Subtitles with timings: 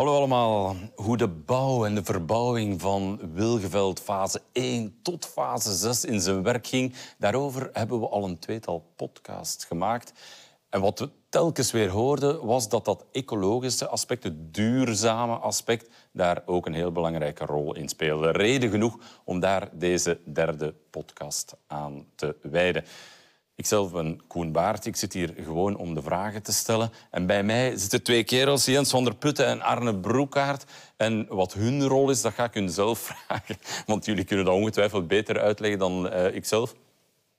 [0.00, 0.76] Hallo allemaal.
[0.94, 6.42] Hoe de bouw en de verbouwing van Wilgeveld fase 1 tot fase 6 in zijn
[6.42, 10.12] werk ging, daarover hebben we al een tweetal podcasts gemaakt.
[10.68, 16.42] En wat we telkens weer hoorden, was dat dat ecologische aspect, het duurzame aspect, daar
[16.46, 18.30] ook een heel belangrijke rol in speelde.
[18.30, 22.84] Reden genoeg om daar deze derde podcast aan te wijden.
[23.60, 24.86] Ikzelf ben Koen Baart.
[24.86, 26.90] Ik zit hier gewoon om de vragen te stellen.
[27.10, 30.64] En bij mij zitten twee kerels, Jens van der Putten en Arne Broekaert.
[30.96, 33.56] En wat hun rol is, dat ga ik hun zelf vragen.
[33.86, 36.74] Want jullie kunnen dat ongetwijfeld beter uitleggen dan uh, ikzelf.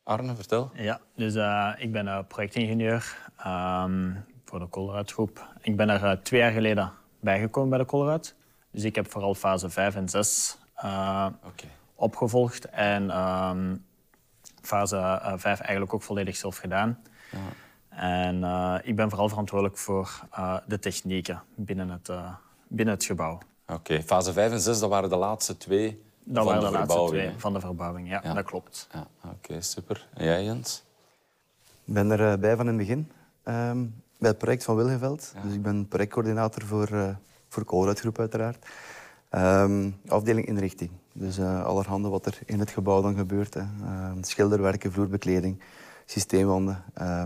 [0.04, 0.72] Arne, vertel.
[0.74, 3.18] Ja, dus uh, ik ben uh, projectingenieur
[3.48, 5.48] um, voor de Colruyt groep.
[5.62, 8.36] Ik ben er twee jaar geleden bijgekomen bij de Colruyt.
[8.72, 11.70] Dus ik heb vooral fase 5 en 6 okay.
[11.96, 12.70] opgevolgd.
[12.70, 13.86] En um,
[14.62, 17.00] fase 5 uh, eigenlijk ook volledig zelf gedaan.
[17.32, 17.38] Ja.
[17.90, 22.12] En uh, ik ben vooral verantwoordelijk voor uh, de technieken binnen het,
[22.68, 23.34] binnen het gebouw.
[23.34, 24.04] Oké, okay.
[24.04, 27.06] fase 5 en 6, dat waren de laatste twee dat van waren de, de laatste
[27.08, 28.34] twee van de verbouwing, ja, ja.
[28.34, 28.88] dat klopt.
[28.94, 29.08] Ja.
[29.24, 30.08] Oké, okay, super.
[30.14, 30.84] En jij, Jens?
[31.86, 33.12] Ik ben erbij van in het begin,
[33.44, 35.34] um, bij het project van Wilgeveld.
[35.44, 37.10] Dus ik ben projectcoördinator voor, uh,
[37.48, 38.66] voor Colruyt Groep uiteraard.
[39.36, 40.90] Um, afdeling inrichting.
[41.14, 43.54] Dus uh, allerhande wat er in het gebouw dan gebeurt.
[43.54, 43.62] Hè.
[43.62, 45.62] Uh, schilderwerken, vloerbekleding,
[46.06, 46.84] systeemwanden.
[47.02, 47.24] Uh,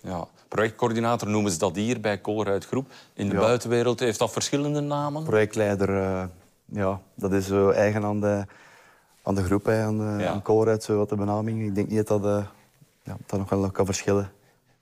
[0.00, 2.86] ja, projectcoördinator noemen ze dat hier bij Colruyt Groep.
[3.14, 3.40] In de ja.
[3.40, 5.24] buitenwereld heeft dat verschillende namen?
[5.24, 6.24] Projectleider, eh,
[6.64, 8.44] ja, dat is zo eigen aan de,
[9.22, 10.30] aan de groep, hè, aan, de, ja.
[10.30, 11.62] aan Colruyt, zo wat de benaming.
[11.62, 12.44] Ik denk niet dat dat,
[13.02, 14.32] ja, dat nog wel kan verschillen.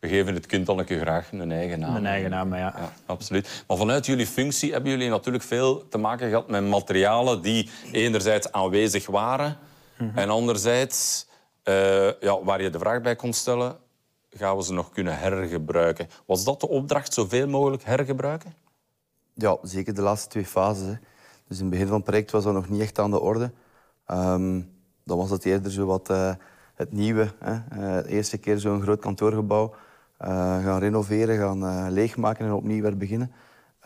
[0.02, 1.96] We geven het kind dan een keer graag een eigen naam.
[1.96, 2.74] Een eigen naam, ja.
[2.76, 2.92] ja.
[3.06, 3.64] Absoluut.
[3.66, 8.52] Maar vanuit jullie functie hebben jullie natuurlijk veel te maken gehad met materialen die enerzijds
[8.52, 9.56] aanwezig waren
[9.96, 10.18] mm -hmm.
[10.18, 11.26] en anderzijds
[11.64, 13.76] uh, ja, waar je de vraag bij kon stellen,
[14.30, 16.08] gaan we ze nog kunnen hergebruiken?
[16.26, 18.54] Was dat de opdracht, zoveel mogelijk hergebruiken?
[19.34, 20.86] Ja, zeker de laatste twee fases.
[20.86, 20.94] Hè.
[21.48, 23.52] Dus in het begin van het project was dat nog niet echt aan de orde.
[24.10, 24.70] Um,
[25.04, 26.34] dan was het eerder zo wat uh,
[26.74, 27.32] het nieuwe.
[27.38, 27.52] Hè.
[27.52, 29.74] Uh, de eerste keer zo'n groot kantoorgebouw.
[30.22, 30.28] Uh,
[30.64, 33.32] gaan renoveren, gaan uh, leegmaken en opnieuw weer beginnen.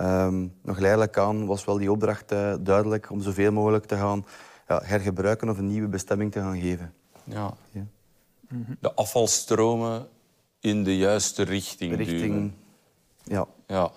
[0.00, 4.26] Um, nog geleidelijk aan was wel die opdracht uh, duidelijk om zoveel mogelijk te gaan
[4.68, 6.94] ja, hergebruiken of een nieuwe bestemming te gaan geven.
[7.24, 7.54] Ja.
[7.70, 7.84] ja.
[8.80, 10.08] De afvalstromen
[10.60, 12.56] in de juiste richting, richting duwen.
[13.22, 13.46] Ja.
[13.66, 13.90] ja.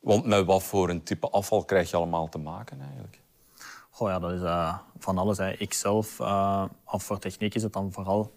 [0.00, 3.20] Want met wat voor een type afval krijg je allemaal te maken eigenlijk?
[3.90, 4.40] Goh, ja, dat is
[4.98, 5.38] van alles.
[5.38, 5.52] Hè.
[5.52, 6.20] Ik zelf,
[6.84, 8.32] of voor techniek is het dan vooral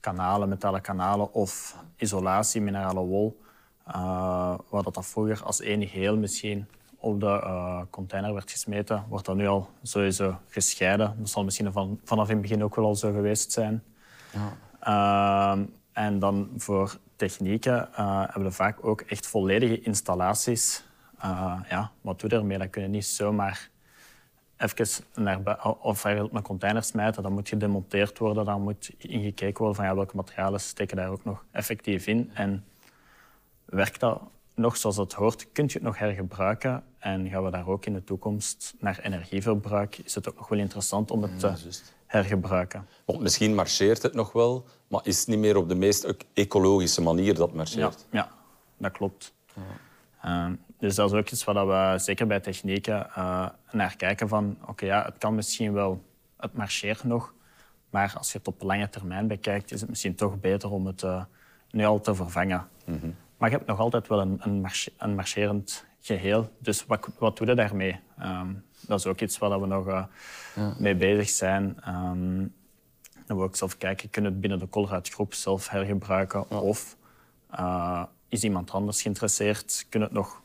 [0.00, 3.40] kanalen, metalen kanalen of isolatie, minerale wol.
[3.88, 6.66] Uh, wat dat vroeger als enig heel misschien
[6.96, 11.14] op de uh, container werd gesmeten, wordt dat nu al sowieso gescheiden.
[11.18, 13.82] Dat zal misschien van, vanaf in het begin ook wel al zo geweest zijn.
[14.32, 15.56] Ja.
[15.56, 15.62] Uh,
[15.92, 20.84] en dan voor technieken hebben we vaak ook echt volledige installaties.
[21.68, 22.58] ja, wat doe je ermee?
[22.58, 23.70] Dat kun je niet zomaar
[24.60, 28.44] even naar, of je wilt een container smijten, dan moet gedemonteerd worden.
[28.44, 32.30] Dan moet ingekeken worden van ja, welke materialen steken daar ook nog effectief in.
[32.34, 32.64] En
[33.64, 34.20] werkt dat
[34.54, 36.84] nog zoals het hoort, kun je het nog hergebruiken.
[36.98, 40.58] En gaan we daar ook in de toekomst naar energieverbruik, is het ook nog wel
[40.58, 41.52] interessant om het te
[42.06, 42.86] hergebruiken.
[43.04, 47.02] Want misschien marcheert het nog wel, maar is het niet meer op de meest ecologische
[47.02, 48.06] manier dat marcheert?
[48.10, 48.30] Ja, ja
[48.76, 49.34] dat klopt.
[50.24, 50.46] Uh,
[50.80, 54.86] dus dat is ook iets waar we zeker bij technieken uh, naar kijken van oké,
[54.86, 56.04] ja, het kan misschien wel,
[56.36, 57.34] het marcheert nog,
[57.90, 61.02] maar als je het op lange termijn bekijkt, is het misschien toch beter om het
[61.02, 61.22] uh,
[61.70, 62.66] nu al te vervangen.
[62.84, 63.14] Mm -hmm.
[63.36, 67.36] Maar je hebt nog altijd wel een, een, marche, een marcherend geheel, dus wat, wat
[67.36, 68.00] doe je daarmee?
[68.22, 70.04] Um, dat is ook iets waar we nog uh,
[70.54, 70.74] ja.
[70.78, 71.76] mee bezig zijn.
[71.88, 72.54] Um,
[73.26, 76.58] dan wil ik zelf kijken, kunnen we het binnen de Colruyt groep zelf hergebruiken ja.
[76.58, 76.96] of
[78.28, 79.86] is iemand anders geïnteresseerd?
[79.88, 80.39] Kunnen het nog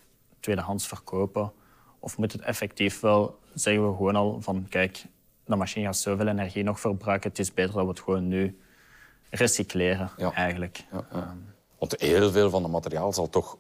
[0.45, 1.51] tweedehands verkopen?
[2.00, 5.06] Of moet het effectief wel, zeggen we gewoon al van kijk,
[5.45, 8.59] de machine gaat zoveel energie nog verbruiken, het is beter dat we het gewoon nu
[9.29, 10.33] recycleren ja.
[10.33, 10.85] eigenlijk.
[10.91, 11.35] Ja, ja.
[11.80, 13.57] Want heel veel van het materiaal zal toch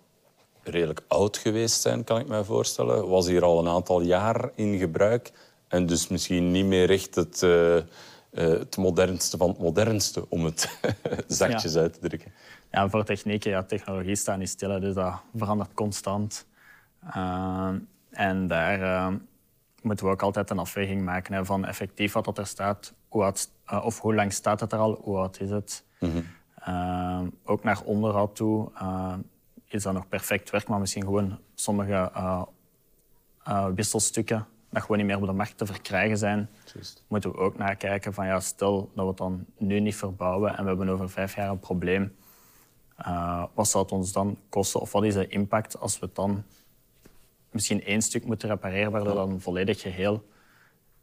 [0.63, 3.07] redelijk oud geweest zijn, kan ik me voorstellen.
[3.07, 5.31] Was hier al een aantal jaar in gebruik
[5.67, 7.83] en dus misschien niet meer echt het, uh, uh,
[8.31, 10.69] het modernste van het modernste, om het
[11.27, 12.33] zachtjes uit te drukken.
[12.71, 16.45] Ja, voor technieken, ja, technologie staat niet stil, dus dat verandert constant.
[17.07, 17.69] Uh,
[18.09, 19.07] en daar uh,
[19.81, 23.23] moeten we ook altijd een afweging maken hè, van effectief wat dat er staat, hoe
[23.23, 25.85] oud, uh, of hoe lang staat het er al, hoe oud is het.
[25.99, 27.31] Mm -hmm.
[27.43, 28.71] ook naar onderhoud toe
[29.67, 32.11] is dat nog perfect werk, maar misschien gewoon sommige
[33.75, 37.03] wisselstukken dat gewoon niet meer op de markt te verkrijgen zijn, Just.
[37.07, 40.63] moeten we ook nakijken van ja, stel dat we het dan nu niet verbouwen en
[40.63, 42.15] we hebben over vijf jaar een probleem,
[43.53, 46.43] wat zou het ons dan kosten of wat is de impact als we het dan
[47.55, 50.25] misschien één stuk moeten repareren, waardoor dan een volledig geheel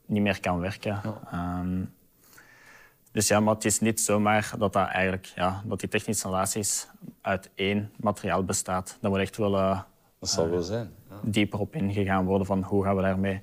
[0.07, 1.01] niet meer kan werken.
[1.31, 1.85] Ehm,
[3.13, 6.87] dus ja, maar het is niet zomaar dat, dat, eigenlijk, ja, dat die technische installaties
[7.21, 8.97] uit één materiaal bestaat.
[9.01, 9.81] Daar moet echt wel uh,
[10.19, 10.95] dat zal wel zijn.
[11.11, 11.19] Ja.
[11.23, 13.43] dieper op ingegaan worden van hoe gaan we daarmee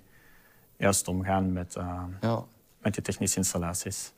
[0.77, 2.44] juist omgaan met, uh, ja.
[2.81, 4.13] met die technische installaties.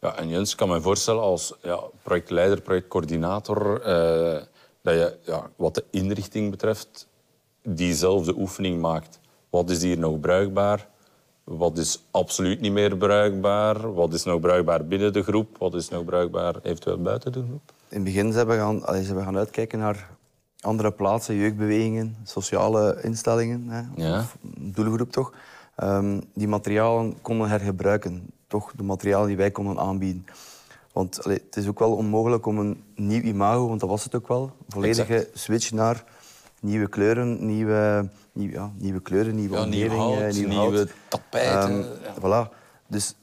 [0.00, 4.42] Ja, en Jens, ik kan me voorstellen als ja, projectleider, projectcoördinator, uh,
[4.82, 7.08] dat je ja, wat de inrichting betreft
[7.62, 9.20] diezelfde oefening maakt.
[9.50, 10.88] Wat is hier nog bruikbaar?
[11.44, 13.94] Wat is absoluut niet meer bruikbaar?
[13.94, 15.58] Wat is nog bruikbaar binnen de groep?
[15.58, 17.72] Wat is nog bruikbaar eventueel buiten de groep?
[17.88, 20.08] In het begin zijn we gaan, allee, zijn we gaan uitkijken naar
[20.60, 24.18] andere plaatsen, jeugdbewegingen, sociale instellingen, hè, ja.
[24.18, 25.32] of doelgroep toch,
[25.82, 28.30] um, die materialen konden hergebruiken.
[28.46, 30.24] Toch de materialen die wij konden aanbieden.
[30.92, 34.14] Want allee, het is ook wel onmogelijk om een nieuw imago, want dat was het
[34.14, 35.38] ook wel, volledige exact.
[35.38, 36.04] switch naar
[36.62, 41.72] nieuwe kleuren, nieuwe, nieuwe, ja, nieuwe kleuren, nieuwe ja, omgeving, nieuw hout, nieuw nieuwe tapijten.
[41.72, 42.46] Um, ja.
[42.46, 42.50] Voilà.
[42.86, 43.16] Dus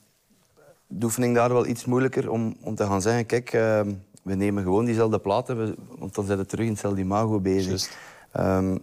[0.87, 3.81] de oefening daar wel iets moeilijker om, om te gaan zeggen, kijk, uh,
[4.23, 7.91] we nemen gewoon diezelfde platen, we, want dan zijn we terug in hetzelfde imago bezig.
[8.37, 8.79] Um,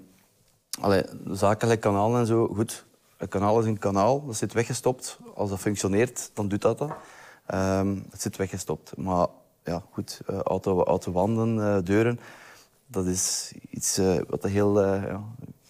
[0.80, 2.84] allee, zakelijk kanaal en zo, goed.
[3.16, 5.18] Een kanaal is een kanaal, dat zit weggestopt.
[5.34, 6.90] Als dat functioneert, dan doet dat dat.
[7.54, 8.96] Um, het zit weggestopt.
[8.96, 9.26] Maar
[9.64, 12.20] ja, goed, uh, auto, auto wanden, uh, deuren,
[12.86, 15.22] dat is iets uh, wat een heel ja,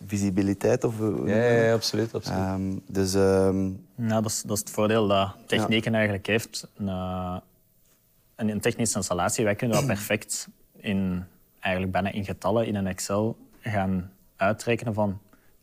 [0.06, 2.48] visibiliteit of ja, ja, ja, absoluut, absoluut.
[2.48, 5.96] Um, dus um, ja, dat, is, dat is het voordeel dat technieken ja.
[5.96, 6.68] eigenlijk heeft.
[6.76, 11.24] Een, een, een technische installatie, wij kunnen dat perfect in
[11.60, 15.18] eigenlijk bijna in getallen in een Excel gaan uitrekenen van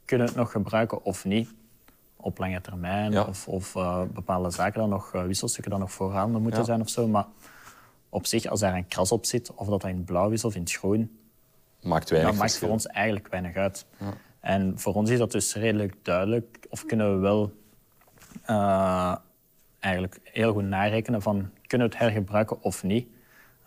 [0.06, 1.54] kunnen we het nog gebruiken of niet
[2.16, 3.24] op lange termijn Ja.
[3.24, 6.66] of, of uh, bepaalde zaken dan nog, uh, wisselstukken dan nog voorhanden moeten Ja.
[6.66, 7.08] zijn of zo.
[7.08, 7.26] Maar
[8.10, 10.46] op zich, als daar een kras op zit, of dat dat in het blauw is
[10.46, 11.18] of in het groen,
[11.84, 13.86] Maakt weinig dat maakt voor ons eigenlijk weinig uit.
[14.40, 16.66] En voor ons is dat dus redelijk duidelijk.
[16.70, 17.52] Of kunnen we wel
[18.50, 19.16] uh,
[19.80, 23.08] eigenlijk heel goed narekenen van kunnen we het hergebruiken of niet.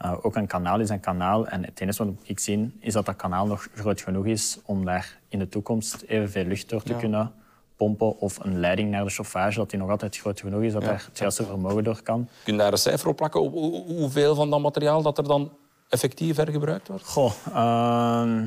[0.05, 1.47] Uh, ook een kanaal is een kanaal.
[1.47, 4.85] En het enige wat ik zie is dat dat kanaal nog groot genoeg is om
[4.85, 6.99] daar in de toekomst evenveel lucht door te Ja.
[6.99, 7.33] kunnen
[7.77, 8.19] pompen.
[8.19, 10.89] Of een leiding naar de chauffage, dat die nog altijd groot genoeg is, dat Ja.
[10.89, 12.29] daar het juiste vermogen door kan.
[12.45, 13.41] Kun je daar een cijfer op plakken?
[13.41, 15.53] Hoe- hoe- Hoeveel van dat materiaal dat er dan
[15.89, 17.05] effectief hergebruikt wordt?
[17.05, 18.47] Goh, ehm,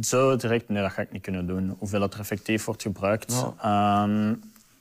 [0.00, 1.76] zo direct, nee, dat ga ik niet kunnen doen.
[1.78, 3.44] Hoeveel dat er effectief wordt gebruikt.
[3.60, 4.34] Ehm,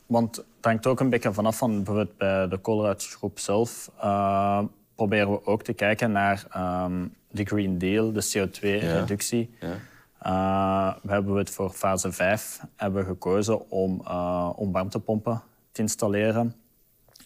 [0.05, 3.91] want het hangt ook een beetje vanaf van bijvoorbeeld bij de koolruitgroep zelf.
[3.99, 4.63] eh,
[4.95, 9.55] proberen we ook te kijken naar ehm, de Green Deal, de CO2-reductie.
[9.59, 10.97] Ja.
[11.01, 15.41] we hebben het voor fase 5 hebben we gekozen om, eh, om warmtepompen
[15.71, 16.55] te installeren.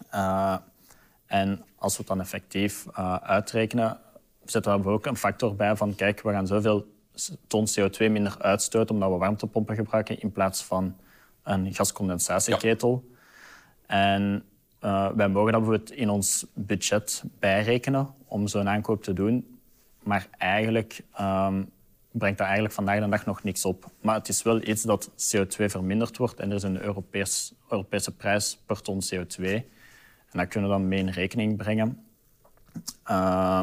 [0.09, 0.55] Eh,
[1.25, 3.99] en als we het dan effectief eh, uitrekenen,
[4.45, 6.85] zetten we ook een factor bij van kijk, we gaan zoveel
[7.47, 10.95] ton CO2 minder uitstoten omdat we warmtepompen gebruiken in plaats van
[11.43, 13.09] een gascondensatieketel.
[13.85, 14.43] En
[14.79, 19.59] eh, wij mogen dat bijvoorbeeld in ons budget bijrekenen om zo'n aankoop te doen.
[20.03, 21.63] Maar eigenlijk ehm,
[22.11, 23.85] brengt dat eigenlijk vandaag de dag nog niks op.
[24.01, 28.15] Maar het is wel iets dat CO2 verminderd wordt en er is een Europees, Europese
[28.15, 29.43] prijs per ton CO2.
[29.43, 32.05] En dat kunnen we dan mee in rekening brengen.
[33.09, 33.61] Uh,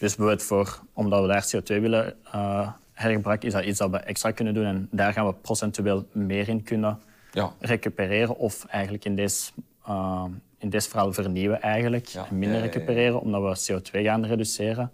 [0.00, 3.96] dus bijvoorbeeld voor, omdat we daar CO2 willen uh, hergebruiken, is dat iets dat we
[3.96, 4.64] extra kunnen doen.
[4.64, 6.98] En daar gaan we procentueel meer in kunnen
[7.32, 7.52] Ja.
[7.58, 8.36] recupereren.
[8.36, 9.50] Of eigenlijk in deze,
[9.88, 10.24] uh,
[10.58, 12.06] in deze verhaal vernieuwen eigenlijk.
[12.06, 12.26] Ja.
[12.30, 14.92] En minder Ja, recupereren, omdat we CO2 gaan reduceren.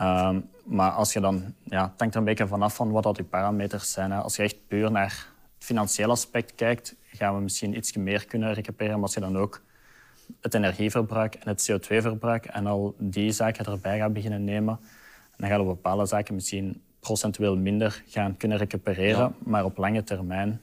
[0.00, 3.16] Um, maar als je dan, ja, het hangt er een beetje vanaf van wat dat
[3.16, 4.10] je parameters zijn.
[4.10, 4.18] Hè.
[4.18, 8.52] Als je echt puur naar het financiële aspect kijkt, gaan we misschien iets meer kunnen
[8.54, 8.94] recupereren.
[8.94, 9.62] Maar als je dan ook
[10.40, 14.80] het energieverbruik en het CO2-verbruik en al die zaken erbij gaat beginnen nemen,
[15.36, 19.18] dan gaan we bepaalde zaken misschien procentueel minder gaan kunnen recupereren.
[19.18, 19.32] Ja.
[19.38, 20.60] Maar op lange termijn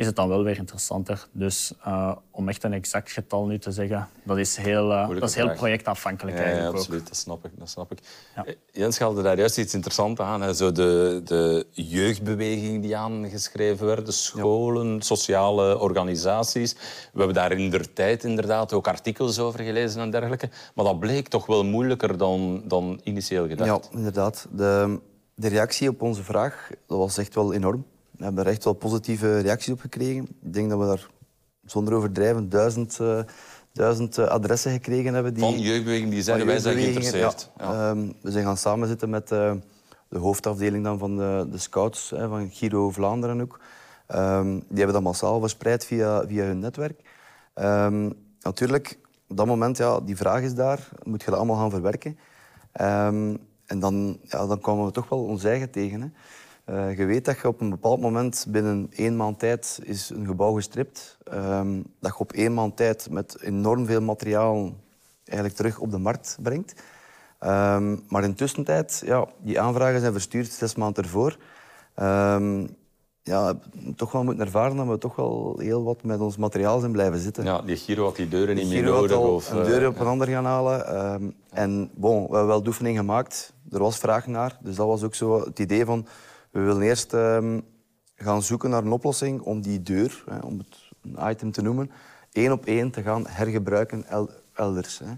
[0.00, 1.26] is het dan wel weer interessanter.
[1.32, 5.28] Dus uh, om echt een exact getal nu te zeggen, dat is heel, uh, dat
[5.28, 6.80] is heel projectafhankelijk Ja, ja, eigenlijk ook.
[6.82, 7.06] absoluut.
[7.06, 7.50] Dat snap ik.
[7.58, 7.98] Dat snap ik.
[8.36, 8.44] Ja.
[8.44, 10.42] Eh, Jens haalde daar juist iets interessants aan.
[10.42, 10.54] Hè.
[10.54, 16.72] Zo de, de jeugdbeweging die aangeschreven werd, de scholen, sociale organisaties.
[17.12, 20.48] We hebben daar in der tijd inderdaad ook artikels over gelezen en dergelijke.
[20.74, 23.84] Maar dat bleek toch wel moeilijker dan, dan initieel gedacht.
[23.84, 24.46] Ja, inderdaad.
[24.52, 25.00] De,
[25.34, 27.84] de reactie op onze vraag dat was echt wel enorm.
[28.20, 30.22] We hebben er echt wel positieve reacties op gekregen.
[30.22, 31.06] Ik denk dat we daar
[31.64, 33.20] zonder overdrijven duizend, uh,
[33.72, 35.34] duizend uh, adressen gekregen hebben.
[35.34, 37.50] Die, Van jeugdbeweging die zeiden, wij zijn jeugdbewegingen, geïnteresseerd.
[37.58, 37.90] Ja.
[37.90, 39.52] Um, we zijn gaan samenzitten met uh,
[40.08, 43.60] de hoofdafdeling dan van de, de scouts, hè, van Giro Vlaanderen ook.
[44.14, 47.00] Um, die hebben dat massaal verspreid via, via hun netwerk.
[47.54, 48.98] Um, natuurlijk,
[49.28, 52.18] op dat moment, ja, die vraag is daar, moet je dat allemaal gaan verwerken.
[52.72, 56.00] en dan, ja, dan kwamen we toch wel ons eigen tegen.
[56.00, 56.08] Hè.
[56.70, 60.26] Uh, je weet dat je op een bepaald moment binnen één maand tijd is een
[60.26, 61.18] gebouw gestript.
[61.34, 64.72] Um, dat je op één maand tijd met enorm veel materiaal
[65.24, 66.82] eigenlijk terug op de markt brengt.
[67.40, 71.36] Um, maar in tussentijd, ja, die aanvragen zijn verstuurd zes maanden ervoor.
[72.00, 72.76] Um,
[73.22, 73.54] ja,
[73.96, 77.18] toch wel moeten ervaren dat we toch wel heel wat met ons materiaal zijn blijven
[77.18, 77.44] zitten.
[77.44, 79.18] Ja, die Giro had die deuren niet meer nodig.
[79.18, 81.04] Of, een deur op een ander gaan halen.
[81.12, 83.52] Um, en bon, we hebben wel de oefening gemaakt.
[83.70, 84.58] Er was vraag naar.
[84.60, 86.06] Dus dat was ook zo het idee van...
[86.50, 87.62] We willen eerst um,
[88.14, 91.90] gaan zoeken naar een oplossing om die deur, hè, om het een item te noemen,
[92.32, 94.04] één op één te gaan hergebruiken
[94.54, 95.00] elders.
[95.04, 95.10] Hè.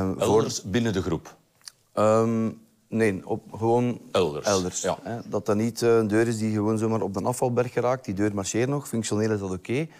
[0.00, 0.70] Um, elders voor...
[0.70, 1.36] binnen de groep?
[1.94, 4.46] Um, nee, op, gewoon elders.
[4.46, 4.98] elders ja.
[5.02, 5.18] hè.
[5.28, 8.04] Dat dat niet uh, een deur is die gewoon zomaar op de afvalberg geraakt.
[8.04, 9.70] Die deur marcheert nog, functioneel is dat oké.
[9.70, 9.90] Okay.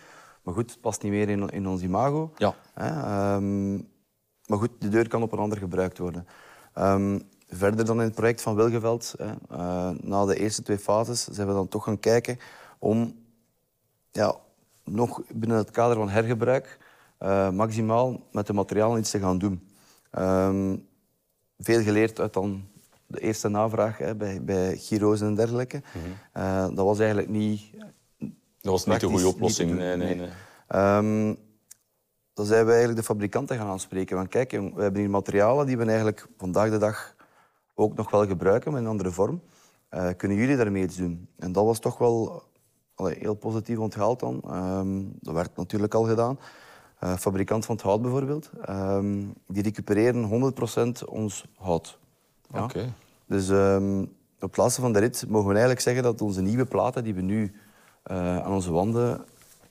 [0.42, 2.32] Maar goed, het past niet meer in, in ons imago.
[2.36, 2.54] Ja.
[2.74, 3.34] Hè.
[3.34, 3.88] Um,
[4.46, 6.26] maar goed, de deur kan op een ander gebruikt worden.
[6.78, 11.24] Um, verder dan in het project van Wilgeveld, hè, uh, na de eerste twee fases,
[11.24, 12.38] zijn we dan toch gaan kijken
[12.78, 13.14] om
[14.10, 14.34] ja,
[14.84, 16.78] nog binnen het kader van hergebruik
[17.20, 19.68] uh, maximaal met de materialen iets te gaan doen.
[20.18, 20.86] Um,
[21.58, 22.64] veel geleerd uit dan
[23.06, 25.76] de eerste navraag hè, bij, bij Giro's en dergelijke.
[25.76, 26.42] Mm -hmm.
[26.42, 27.62] uh, dat was eigenlijk niet...
[28.60, 29.70] Dat was niet de goede oplossing.
[29.70, 30.28] Doen, nee, nee, nee.
[30.96, 31.36] Um,
[32.34, 34.16] dan zijn we eigenlijk de fabrikanten gaan aanspreken.
[34.16, 37.15] Van, kijk, we hebben hier materialen die we eigenlijk vandaag de dag
[37.76, 39.40] ook nog wel gebruiken, maar in een andere vorm.
[39.90, 41.28] Uh, kunnen jullie daarmee iets doen?
[41.38, 42.42] En dat was toch wel
[42.94, 44.42] allee, heel positief onthaald dan.
[44.52, 46.38] Um, dat werd natuurlijk al gedaan.
[47.04, 48.50] Uh, fabrikant van het hout bijvoorbeeld.
[48.68, 50.54] Um, die recupereren
[51.02, 51.98] 100% ons hout.
[52.52, 52.64] Ja?
[52.64, 52.92] Okay.
[53.26, 54.00] Dus um,
[54.40, 57.14] op het laatste van de rit mogen we eigenlijk zeggen dat onze nieuwe platen die
[57.14, 57.52] we nu
[58.10, 59.24] uh, aan onze wanden...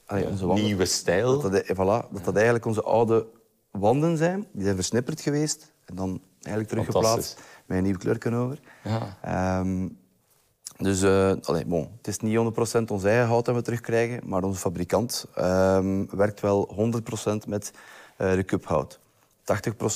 [0.06, 1.42] Allee, onze wanden nieuwe stijl.
[1.42, 3.28] Dat dat, voilà, dat dat eigenlijk onze oude
[3.72, 4.48] wanden zijn.
[4.52, 8.60] Die zijn versnipperd geweest en dan eigenlijk teruggeplaatst met een nieuw kleurken over.
[8.84, 9.60] Ja.
[9.60, 9.98] Um,
[10.78, 12.38] dus uh, allee, bon, het is niet
[12.80, 16.92] 100% ons eigen hout dat we terugkrijgen, maar onze fabrikant um, werkt wel
[17.46, 17.72] 100% met
[18.18, 19.00] uh, recuphout.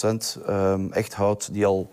[0.08, 1.90] 80% um, echt hout die al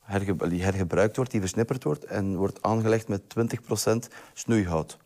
[0.00, 3.92] herge die hergebruikt wordt, die versnipperd wordt en wordt aangelegd met 20%
[4.32, 4.98] snoeihout.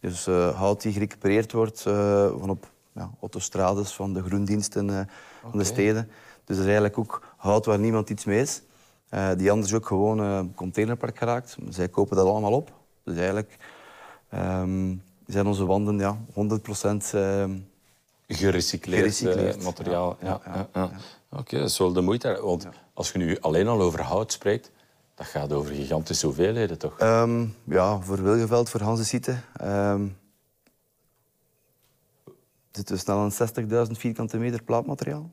[0.00, 5.06] Dus uh, hout die gerecupereerd wordt van op ja, autostrades van de groendiensten okay.
[5.40, 6.04] van de steden.
[6.04, 8.62] Dus dat is eigenlijk ook hout waar niemand iets mee is.
[9.10, 11.56] Uh, die anders ook gewoon uh, containerpark geraakt.
[11.68, 12.72] Zij kopen dat allemaal op.
[13.04, 13.56] Dus eigenlijk
[14.34, 16.34] um, zijn onze wanden ja, 100%
[17.14, 17.44] uh,
[18.28, 19.62] gerecycleerd, gerecycleerd.
[19.62, 20.16] materiaal.
[20.22, 20.94] Ja, ja, ja, Oké,
[21.30, 22.40] okay, dat is wel de moeite.
[22.42, 24.70] Want als je nu alleen al over hout spreekt,
[25.14, 27.00] dat gaat over gigantische hoeveelheden, toch?
[27.00, 29.20] Um, ja, voor Wilgeveld, voor Hanse
[29.62, 30.16] um,
[32.70, 33.32] zitten we snel aan
[33.86, 35.30] 60.000 vierkante meter plaatmateriaal.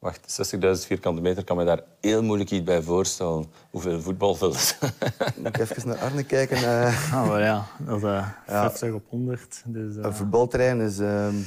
[0.00, 3.46] Wacht, 60.000 vierkante meter kan me daar heel moeilijk iets bij voorstellen.
[3.70, 4.60] Hoeveel voetbalvelden?
[5.36, 6.56] Moet ik even naar Arne kijken.
[6.56, 7.12] Uh...
[7.14, 8.94] Oh, maar ja, dat is uh, 50 ja.
[8.94, 9.62] op 100.
[9.66, 10.04] Dus, uh...
[10.04, 10.98] Een voetbalterrein is...
[10.98, 11.46] Um...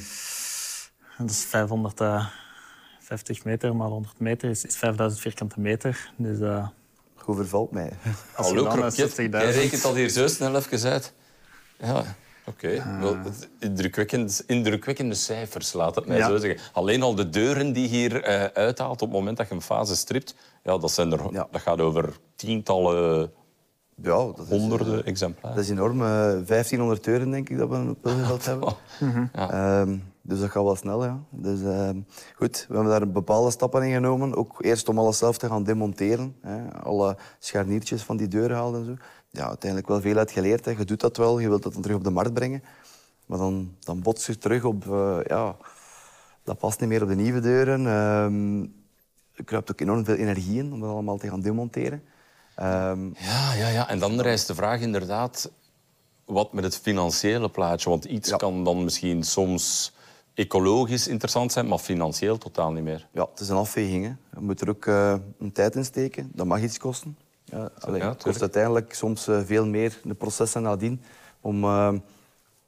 [1.18, 6.12] Dat is 550 meter maar 100 meter is, is 5000 vierkante meter.
[6.16, 6.68] Dus, uh...
[7.14, 7.92] Hoe vervalt mij?
[8.36, 9.16] Als Hallo, Kroket.
[9.16, 11.12] Jij rekent dat hier zo snel even uit.
[11.78, 12.04] Ja.
[12.46, 13.16] Oké, okay.
[13.58, 16.28] indrukwekkend, indrukwekkende cijfers, laat het mij ja.
[16.28, 16.60] zo zeggen.
[16.72, 19.96] Alleen al de deuren die hier uh, uithaalt op het moment dat je een fase
[19.96, 21.48] stript, ja, dat, zijn er, ja.
[21.50, 23.32] dat gaat over tientallen,
[23.94, 25.56] ja, dat honderden is, uh, exemplaren.
[25.56, 26.00] Dat is enorm.
[26.00, 28.76] Uh, 1500 deuren denk ik dat we op Pilgeveld hebben.
[29.32, 29.80] ja.
[29.80, 31.20] um, dus dat gaat wel snel, ja.
[31.30, 31.58] Dus,
[32.34, 34.34] goed, we hebben daar bepaalde stappen in genomen.
[34.34, 36.36] Ook eerst om alles zelf te gaan demonteren.
[36.40, 36.72] Hè.
[36.82, 38.94] Alle scharniertjes van die deuren halen en zo
[39.34, 40.64] ja, uiteindelijk wel veel uit geleerd.
[40.64, 40.70] Hè.
[40.70, 42.62] Je doet dat wel, je wilt dat dan terug op de markt brengen.
[43.26, 44.84] Maar dan, dan bots je terug op...
[44.84, 45.56] Uh, ja,
[46.44, 47.86] dat past niet meer op de nieuwe deuren.
[47.86, 48.74] Um,
[49.32, 52.02] er kruipt ook enorm veel energie in om dat allemaal te gaan demonteren.
[52.60, 55.50] Um, ja, ja, ja, en dan rijst de vraag inderdaad...
[56.24, 57.90] Wat met het financiële plaatje?
[57.90, 58.36] Want iets ja.
[58.36, 59.92] kan dan misschien soms
[60.34, 63.08] ecologisch interessant zijn, maar financieel totaal niet meer.
[63.12, 64.04] Ja, het is een afweging.
[64.04, 64.12] Hè.
[64.38, 66.30] Je moet er ook uh, een tijd in steken.
[66.34, 67.16] Dat mag iets kosten.
[67.54, 71.02] Ja, ja, het kost uiteindelijk soms uh, veel meer de processen nadien
[71.40, 71.92] om uh,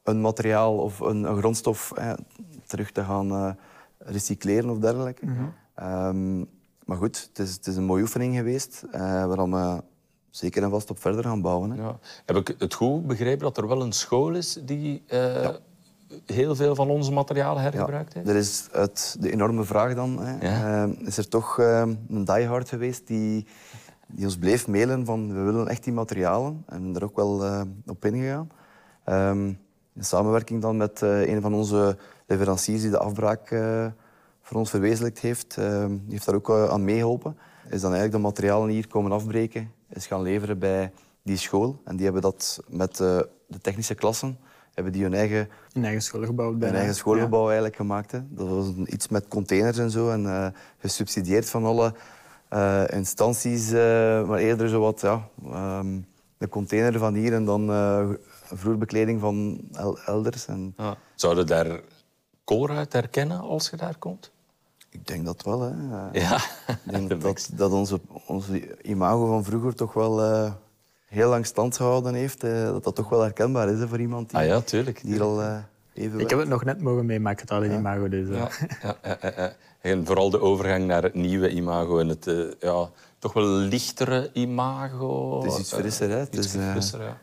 [0.03, 2.13] een materiaal of een, een grondstof eh,
[2.65, 3.49] terug te gaan uh,
[3.97, 5.25] recycleren of dergelijke.
[5.25, 6.39] Mm -hmm.
[6.39, 6.49] um,
[6.85, 9.83] maar goed, het is, het is, een mooie oefening geweest waarom we
[10.29, 11.71] zeker en vast op verder gaan bouwen.
[11.71, 11.81] Hè.
[11.81, 11.99] Ja.
[12.25, 15.57] Heb ik het goed begrepen dat er wel een school is die ja.
[16.25, 18.27] heel veel van onze materialen hergebruikt heeft?
[18.27, 23.47] Er is uit de enorme vraag dan, hè, is er toch een diehard geweest die
[24.07, 26.63] die ons bleef mailen van we willen echt die materialen.
[26.67, 28.49] En er ook wel uh, op ingegaan.
[29.05, 29.59] Um,
[29.95, 33.85] in samenwerking dan met uh, een van onze leveranciers die de afbraak uh,
[34.41, 35.55] voor ons verwezenlijkt heeft.
[35.55, 37.37] die heeft daar ook aan meegeholpen.
[37.69, 39.71] Is dan eigenlijk de materialen hier komen afbreken.
[39.89, 40.91] Is gaan leveren bij
[41.23, 41.81] die school.
[41.83, 44.37] En die hebben dat met eh, de technische klassen,
[44.73, 46.49] hebben die hun eigen, Een eigen schoolgebouw.
[46.49, 46.77] hun bijna.
[46.77, 48.11] eigen schoolgebouw eigenlijk gemaakt.
[48.11, 48.19] Hè.
[48.29, 50.09] Dat was een- iets met containers en zo.
[50.09, 50.47] En eh,
[50.77, 51.93] gesubsidieerd van alle
[52.49, 53.71] eh, instanties.
[53.71, 55.27] eh, maar eerder zo wat, ja...
[55.51, 55.99] ehm,
[56.37, 58.09] de container van hier en dan eh,
[58.53, 60.45] vloerbekleding van el- elders.
[60.47, 60.95] En Ja.
[61.15, 61.79] Zouden daar
[62.43, 64.31] Colruyt herkennen als je daar komt?
[64.89, 65.61] ik denk dat wel.
[65.61, 65.71] Hè.
[66.19, 66.35] Ja,
[66.85, 70.19] Ik denk de dat, dat onze, onze imago van vroeger toch wel
[71.05, 72.41] heel lang stand gehouden heeft.
[72.41, 75.01] dat dat toch wel herkenbaar is hè, voor iemand die, Ah ja, tuurlijk.
[75.03, 75.41] die al
[75.97, 78.09] even Ik heb het nog net mogen meemaken, het oude imago.
[78.09, 78.35] Dus, eh.
[78.35, 78.49] Ja,
[78.81, 79.55] ja, ja, ja, ja.
[79.81, 82.89] En vooral de overgang naar het nieuwe imago en het eh, ja,
[83.19, 85.41] toch wel lichtere imago.
[85.41, 86.17] Het is iets Eh, frisser, hè.
[86.17, 87.17] Het iets is, eh, frisser, ja.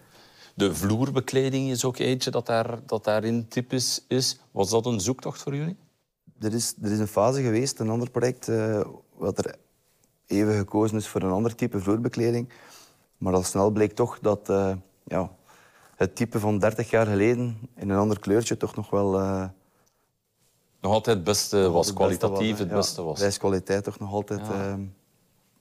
[0.54, 4.40] De vloerbekleding is ook eentje dat, daar, dat daarin typisch is.
[4.50, 5.76] Was dat een zoektocht voor jullie?
[6.40, 8.80] Er is, er is een fase geweest, een ander project, eh,
[9.16, 9.54] wat er
[10.26, 12.48] even gekozen is voor een ander type vloerbekleding.
[13.18, 14.72] Maar al snel bleek toch dat eh,
[15.04, 15.30] ja,
[16.04, 19.18] het type van 30 jaar geleden in een ander kleurtje toch nog wel...
[19.20, 19.44] eh,
[20.80, 23.18] Nog altijd het beste was, het beste kwalitatief was, het Ja, beste was.
[23.18, 24.52] Prijskwaliteit toch nog altijd, Ja.
[24.68, 24.74] eh,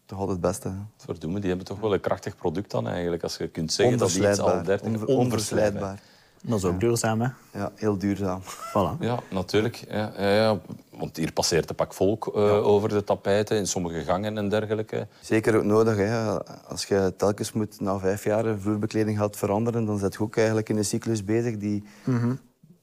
[0.06, 0.74] toch altijd het beste.
[0.98, 3.24] Verdoemen, die hebben toch wel een krachtig product dan eigenlijk.
[3.24, 4.66] Als je kunt zeggen dat iets al Onverslijtbaar.
[4.66, 6.02] 30 Onver- onverslijtbaar.
[6.46, 7.28] Dat is ook duurzaam, hè?
[7.54, 8.42] Ja, heel duurzaam.
[8.42, 9.00] Voilà.
[9.10, 9.76] Ja, natuurlijk.
[9.90, 10.60] Ja, ja, ja.
[10.90, 15.08] Want hier passeert een pak volk eh, over de tapijten in sommige gangen en dergelijke.
[15.22, 15.98] Zeker ook nodig.
[15.98, 16.44] Hè.
[16.68, 20.38] Als je telkens moet na vijf jaar een vloerbekleding gaat veranderen, dan zit je ook
[20.38, 21.84] eigenlijk in een cyclus bezig die,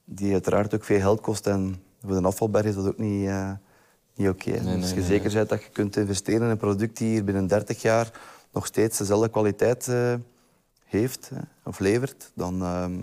[0.05, 1.47] die uiteraard ook veel geld kost.
[1.47, 1.75] En
[2.05, 3.51] voor de afvalberg is dat ook niet, eh,
[4.15, 4.49] niet oké.
[4.49, 7.23] nee, Als je nee, zeker bent dat je kunt investeren in een product die hier
[7.23, 8.11] binnen 30 jaar
[8.51, 10.13] nog steeds dezelfde kwaliteit eh,
[10.85, 11.31] heeft
[11.63, 12.93] of levert, dan ehm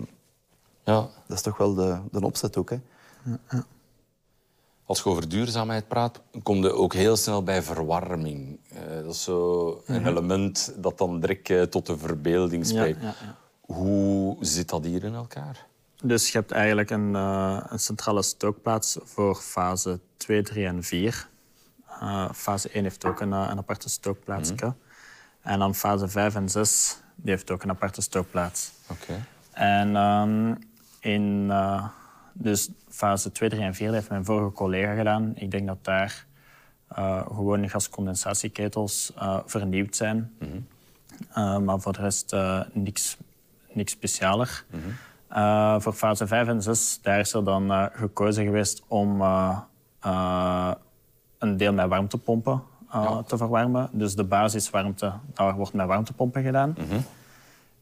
[0.89, 1.09] Ja.
[1.27, 2.69] dat is toch wel de, de opzet ook.
[2.69, 2.79] Hè.
[4.85, 8.59] Als je over duurzaamheid praat, kom je ook heel snel bij verwarming.
[8.69, 13.01] Eh, dat is zo een element dat dan direct eh, tot de verbeelding Ja, spreekt.
[13.01, 13.35] ja, ja.
[13.61, 15.67] Hoe zit dat hier in elkaar?
[16.03, 21.29] Dus je hebt eigenlijk een, eh, een centrale stookplaats voor fase 2, 3 en 4.
[21.99, 24.51] Eh, fase 1 heeft ook een, een aparte stookplaats.
[25.41, 28.71] En dan fase 5 en 6 die heeft ook een aparte stookplaats.
[28.91, 29.25] Oké.
[29.51, 30.55] En ehm,
[30.99, 31.85] in eh,
[32.33, 35.31] dus fase 2, 3 en 4 dat heeft mijn vorige collega gedaan.
[35.35, 36.25] Ik denk dat daar
[36.87, 40.31] eh, gewoon de gascondensatieketels eh, vernieuwd zijn.
[41.33, 42.35] Eh, maar voor de rest
[42.73, 43.17] niks,
[43.71, 44.65] niks specialer.
[45.27, 49.21] Eh, voor fase 5 en 6 daar is er dan gekozen geweest om
[51.37, 53.89] een deel met warmtepompen eh, te verwarmen.
[53.91, 56.75] Dus de basiswarmte, daar wordt met warmtepompen gedaan.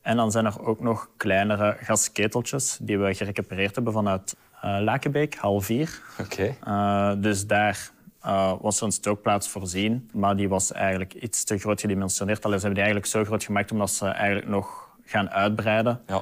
[0.08, 5.36] En dan zijn er ook nog kleinere gasketeltjes die we gerecupereerd hebben vanuit eh Lakenbeek,
[5.36, 6.02] hal 4.
[6.20, 6.56] Oké.
[6.64, 7.92] Eh, dus daar
[8.22, 12.46] eh, was er een stookplaats voorzien, maar die was eigenlijk iets te groot gedimensioneerd.
[12.46, 16.02] Allee, ze hebben die eigenlijk zo groot gemaakt omdat ze eigenlijk nog gaan uitbreiden.
[16.08, 16.22] Ja.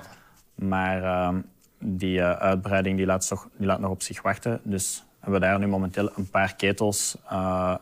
[0.55, 1.41] Maar ehm,
[1.79, 4.59] die uitbreiding die laat, toch, die laat nog op zich wachten.
[4.63, 7.17] Dus hebben we daar nu momenteel een paar ketels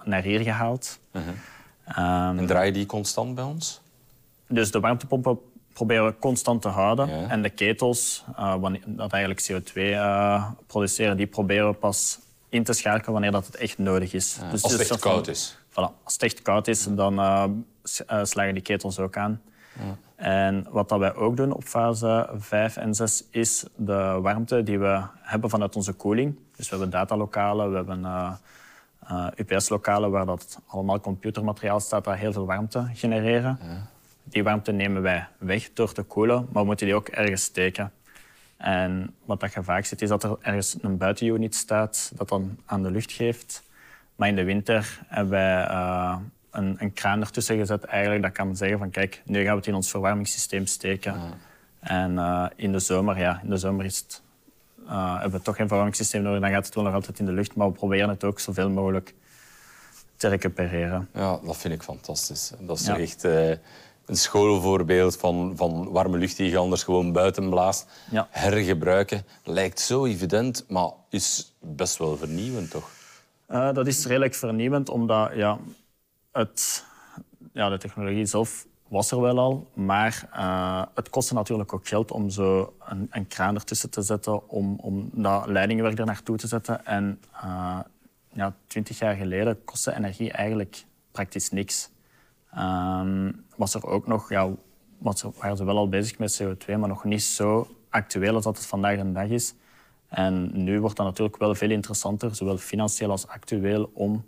[0.03, 0.99] naar hier gehaald.
[1.11, 3.81] Ehm, En draai je die constant bij ons?
[4.47, 5.39] dus de warmtepompen
[5.73, 7.09] proberen we constant te houden.
[7.09, 7.27] Ja.
[7.29, 12.63] En de ketels, eh, wanneer, dat eigenlijk CO2 eh, produceren, die proberen we pas in
[12.63, 14.37] te schakelen wanneer dat het echt nodig is.
[14.41, 15.57] Ja, Dus als het echt van- koud is.
[15.69, 15.73] Voilà.
[16.03, 17.43] Als het echt koud is, dan eh,
[18.23, 19.41] slagen die ketels ook aan.
[20.15, 24.79] En wat dat wij ook doen op fase 5 en 6 is de warmte die
[24.79, 26.39] we hebben vanuit onze koeling.
[26.55, 28.05] Dus we hebben datalokalen, we hebben
[29.35, 33.59] UPS-lokalen waar dat allemaal computermateriaal staat dat heel veel warmte genereren.
[34.23, 37.91] Die warmte nemen wij weg door te koelen, maar we moeten die ook ergens steken.
[38.57, 42.57] En wat dat je vaak ziet, is dat er ergens een buitenunit staat dat dan
[42.65, 43.63] aan de lucht geeft.
[44.15, 46.17] Maar in de winter hebben wij eh,
[46.51, 49.67] een, een kraan ertussen gezet eigenlijk dat kan zeggen van kijk, nu gaan we het
[49.67, 51.15] in ons verwarmingssysteem steken.
[51.79, 54.21] En eh, in de zomer, ja, in de zomer is het,
[54.87, 57.31] eh, hebben we toch geen verwarmingssysteem nodig, dan gaat het wel nog altijd in de
[57.31, 59.13] lucht, maar we proberen het ook zoveel mogelijk
[60.15, 61.09] te recupereren.
[61.13, 62.53] Ja, dat vind ik fantastisch.
[62.59, 62.97] Dat is Ja.
[62.97, 63.27] echt
[64.05, 67.87] een schoolvoorbeeld van, van warme lucht die je anders gewoon buiten blaast.
[68.11, 68.27] Ja.
[68.29, 72.89] Hergebruiken lijkt zo evident, maar is best wel vernieuwend, toch?
[73.45, 75.59] Eh, dat is redelijk vernieuwend, omdat ja,
[76.31, 76.85] het,
[77.53, 82.11] ja, de technologie zelf was er wel al, maar eh, het kostte natuurlijk ook geld
[82.11, 86.47] om zo een, een kraan ertussen te zetten, om, om dat leidingenwerk er naartoe te
[86.47, 86.85] zetten.
[86.85, 87.79] En eh,
[88.33, 91.89] ja, twintig jaar geleden kostte energie eigenlijk praktisch niks.
[92.55, 94.49] Ehm, was er ook nog, ja,
[94.97, 98.57] er, waren ze wel al bezig met CO2, maar nog niet zo actueel als dat
[98.57, 99.53] het vandaag de dag is.
[100.07, 104.25] En nu wordt dat natuurlijk wel veel interessanter, zowel financieel als actueel, om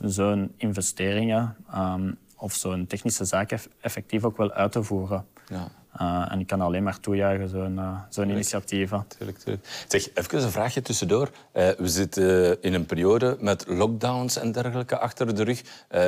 [0.00, 5.26] zo'n investeringen ehm, of zo'n technische zaak eff- effectief ook wel uit te voeren.
[5.46, 5.68] Ja.
[5.98, 8.90] Uh, en ik kan alleen maar toejuichen, zo'n uh, zo'n initiatief.
[9.08, 9.84] Tuurlijk, tuurlijk.
[9.88, 11.30] Zeg, even een vraagje tussendoor.
[11.52, 15.62] Uh, we zitten in een periode met lockdowns en dergelijke achter de rug.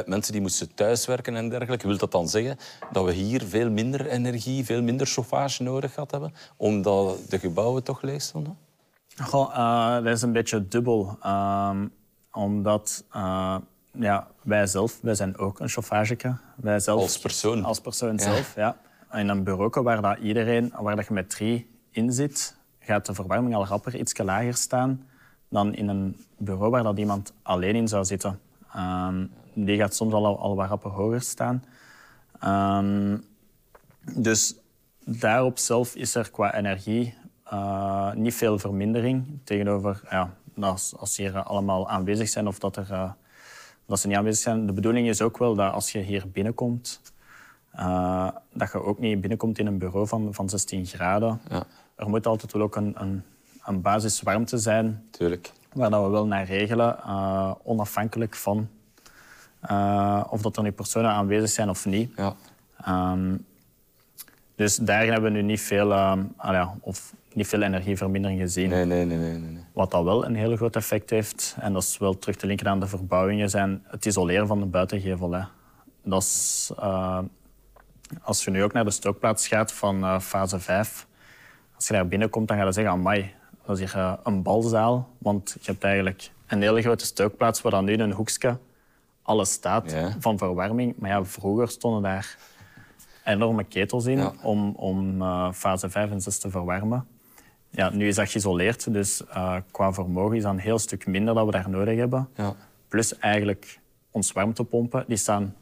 [0.06, 1.86] mensen die moesten thuiswerken en dergelijke.
[1.86, 2.58] Wil dat dan zeggen
[2.92, 6.34] dat we hier veel minder energie, veel minder chauffage nodig gehad hebben?
[6.56, 8.58] Omdat de gebouwen toch leeg stonden?
[9.22, 9.54] Goh,
[9.94, 11.16] dat is een beetje dubbel.
[11.22, 11.86] Ehm,
[12.32, 13.04] omdat
[13.92, 16.36] ja, wij zelf, wij zijn ook een chauffageke.
[16.56, 17.64] Wij zelf, als persoon?
[17.64, 18.76] Als persoon zelf, ja
[19.12, 23.14] in een bureau waar dat iedereen, waar dat je met drie in zit, gaat de
[23.14, 25.06] verwarming al rapper iets lager staan
[25.48, 28.40] dan in een bureau waar dat iemand alleen in zou zitten.
[28.76, 31.64] Um, die gaat soms al, al wat rapper hoger staan.
[32.44, 33.24] Um,
[34.14, 34.54] dus
[35.04, 37.14] daarop zelf is er qua energie
[37.52, 42.76] uh, niet veel vermindering tegenover ja, als, als ze hier allemaal aanwezig zijn of dat,
[42.76, 43.10] er, uh,
[43.86, 44.66] dat ze niet aanwezig zijn.
[44.66, 47.00] De bedoeling is ook wel dat als je hier binnenkomt,
[47.76, 51.40] uh, dat je ook niet binnenkomt in een bureau van, van 16 graden.
[51.48, 51.64] Ja.
[51.94, 53.22] Er moet altijd wel ook een, een,
[53.64, 55.06] een basiswarmte zijn.
[55.10, 55.52] Tuurlijk.
[55.72, 58.68] Waar dat we wel naar regelen, uh, onafhankelijk van
[59.70, 62.12] uh, of dat er nu personen aanwezig zijn of niet.
[62.16, 62.34] Ja.
[63.12, 63.44] Um,
[64.54, 68.68] dus daar hebben we nu niet veel, um, ah ja, of niet veel energievermindering gezien.
[68.68, 69.64] Nee, nee, nee, nee, nee.
[69.72, 72.68] Wat dat wel een heel groot effect heeft, en dat is wel terug te linken
[72.68, 75.32] aan de verbouwingen, zijn het isoleren van de buitengevel.
[75.32, 75.42] Hè.
[76.02, 76.70] Dat is
[78.22, 81.06] als je nu ook naar de stookplaats gaat van uh, fase 5,
[81.74, 83.34] als je daar binnenkomt, dan ga je zeggen, amai,
[83.66, 85.08] dat is hier uh, een balzaal.
[85.18, 88.58] Want je hebt eigenlijk een hele grote stookplaats waar dan nu een hoekje
[89.22, 90.94] alles staat van verwarming.
[90.98, 92.36] Maar ja, vroeger stonden daar
[93.24, 97.06] enorme ketels in om, om uh, fase 5 en 6 te verwarmen.
[97.70, 99.22] Ja, nu is dat geïsoleerd, dus
[99.70, 102.28] qua vermogen is dat een heel stuk minder dat we daar nodig hebben.
[102.36, 102.54] Ja.
[102.88, 105.54] Plus eigenlijk ons warmtepompen, die staan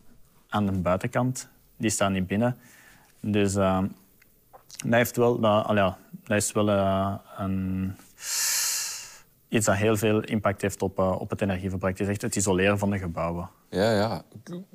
[0.48, 1.48] aan de buitenkant
[1.80, 2.56] die staan niet binnen.
[3.20, 3.82] Dus uh,
[4.84, 5.40] dat, wel,
[5.76, 5.96] ja,
[6.36, 7.96] is wel uh, een,
[9.48, 11.98] iets dat heel veel impact heeft op, uh, op het energieverbruik.
[11.98, 13.50] Het echt het isoleren van de gebouwen.
[13.70, 14.22] Ja, ja.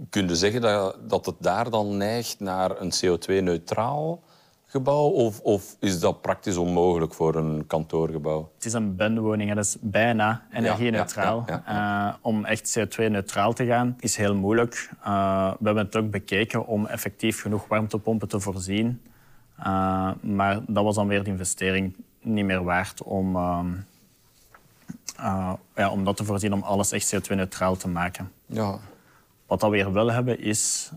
[0.09, 4.23] Kun je zeggen dat, dat het daar dan neigt naar een CO2-neutraal
[4.75, 5.09] gebouw?
[5.09, 8.51] Of, of, is dat praktisch onmogelijk voor een kantoorgebouw?
[8.55, 11.45] Het is een bandwoning, dat is bijna energie-neutraal.
[11.49, 14.89] uh, om echt CO2-neutraal te gaan is heel moeilijk.
[15.07, 19.01] Uh, we hebben het ook bekeken om effectief genoeg warmtepompen te voorzien.
[19.59, 23.71] Uh, maar dat was dan weer de investering niet meer waard om, ehm,
[25.75, 28.31] ja, om dat te voorzien, om alles echt CO2-neutraal te maken.
[28.45, 28.77] Ja.
[29.47, 30.91] Wat we weer wel hebben, is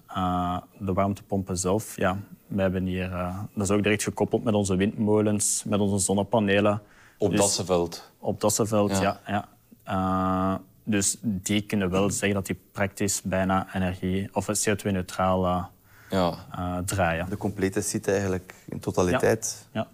[0.78, 1.96] de warmtepompen zelf.
[1.96, 5.98] Ja, we hebben hier, uh, dat is ook direct gekoppeld met onze windmolens, met onze
[5.98, 6.82] zonnepanelen.
[7.18, 8.10] Op dus, Dasseveld?
[8.18, 9.20] Op Dasseveld, ja.
[9.26, 9.48] ja,
[9.90, 15.64] Uh, dus die kunnen wel zeggen dat die praktisch bijna energie of CO2-neutraal uh,
[16.10, 16.82] ja.
[16.84, 17.26] draaien.
[17.30, 19.66] De complete site eigenlijk in totaliteit.
[19.72, 19.88] Ja.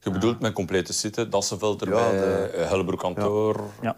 [0.00, 2.64] Je bedoelt met complete site, Dasseveld erbij, ja, de...
[2.68, 3.60] Hellebroek kantoor.
[3.82, 3.96] Ja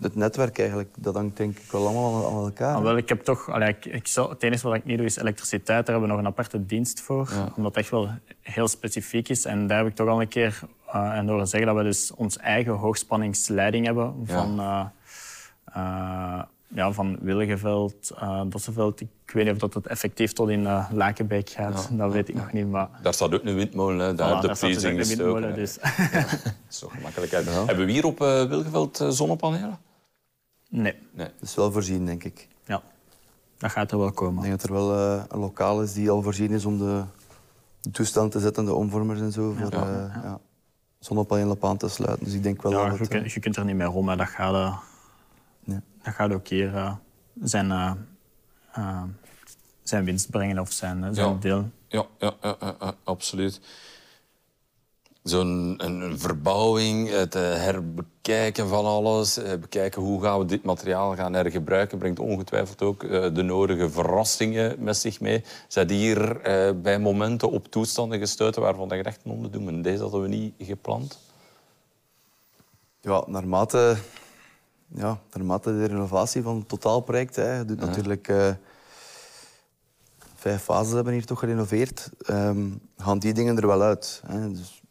[0.00, 2.74] het netwerk eigenlijk, dat hangt denk ik wel allemaal aan elkaar.
[2.74, 5.06] Ah, wel, ik heb toch, allee, ik, ik zal, het enige wat ik niet doe
[5.06, 5.86] is elektriciteit.
[5.86, 8.08] Daar hebben we nog een aparte dienst voor, omdat het echt wel
[8.40, 9.44] heel specifiek is.
[9.44, 10.60] En daar heb ik toch al een keer
[10.94, 14.92] uh, en horen zeggen dat we dus ons eigen hoogspanningsleiding hebben van, ja.
[15.76, 16.42] Uh, uh,
[16.74, 18.12] ja, van Wilgeveld,
[18.46, 19.00] Dosseveld.
[19.00, 21.88] Ik weet niet of dat het effectief tot in Lakenbeek gaat.
[21.92, 22.70] Dat weet ik nog niet.
[22.70, 22.88] Maar...
[23.02, 25.54] Daar staat ook een windmolen, daar voilà, de freezing dus gestoken.
[25.54, 25.78] Dus.
[26.12, 27.30] dat is toch gemakkelijk.
[27.30, 29.78] Hebben we hier op Wilgeveld zonnepanelen?
[30.72, 30.94] Nee.
[31.12, 31.26] nee.
[31.26, 32.48] Dat is wel voorzien, denk ik.
[32.64, 32.82] Ja,
[33.58, 34.36] dat gaat er wel komen.
[34.36, 37.02] Ik denk dat er wel uh, een lokaal is die al voorzien is om de,
[37.80, 39.86] de toestand te zetten, de omvormers en zo, voor ja.
[39.86, 40.40] Uh, ja.
[40.98, 42.24] zonnepanelen op aan te sluiten.
[42.24, 44.04] Dus ik denk wel ja, dat je, kunt, eh, je kunt er niet meer om,
[44.04, 44.78] maar dat gaat, uh,
[45.64, 45.82] ja.
[46.02, 46.98] dat gaat ook hier
[47.42, 47.98] zijn,
[49.82, 51.70] zijn winst brengen of zijn, zijn deel.
[51.88, 53.60] Ja, ja, ja, ja, absoluut
[55.22, 61.14] zo'n een, verbouwing, het eh, herbekijken van alles, eh, bekijken hoe gaan we dit materiaal
[61.14, 65.44] gaan hergebruiken, brengt ongetwijfeld ook eh, de nodige verrassingen met zich mee.
[65.68, 66.40] Zijn hier
[66.82, 71.18] bij momenten op toestanden gestoten waarvan je echt om doen, deze hadden we niet gepland?
[73.00, 73.96] Ja, naarmate,
[74.94, 78.28] ja, naarmate de renovatie van het totaalproject, hè, je doet natuurlijk...
[78.28, 78.50] Uh,
[80.42, 84.22] vijf fases hebben hier toch gerenoveerd, um, gaan die dingen er wel uit.
[84.26, 84.52] Hè.
[84.52, 84.82] Dus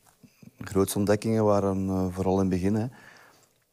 [0.57, 2.75] grootste ontdekkingen waren uh, vooral in het begin.
[2.75, 2.83] Hè.
[2.83, 2.87] Uh,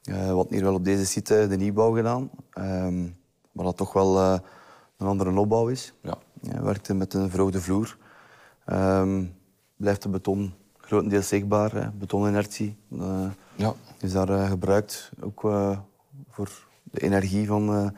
[0.05, 2.31] we hadden hier wel op deze site de nieuwbouw gedaan.
[2.59, 3.17] Um,
[3.53, 4.19] maar dat toch wel
[4.97, 5.93] een andere opbouw is.
[6.03, 6.19] Ja.
[6.41, 7.97] we werkte met een verhoogde vloer.
[8.67, 9.35] Um,
[9.77, 11.73] blijft de beton grotendeels zichtbaar.
[11.73, 11.91] Hè.
[11.91, 12.77] Betoninерtie
[13.55, 13.75] ja.
[13.99, 15.11] is daar gebruikt.
[15.21, 15.43] Ook
[16.47, 17.93] voor de energie van,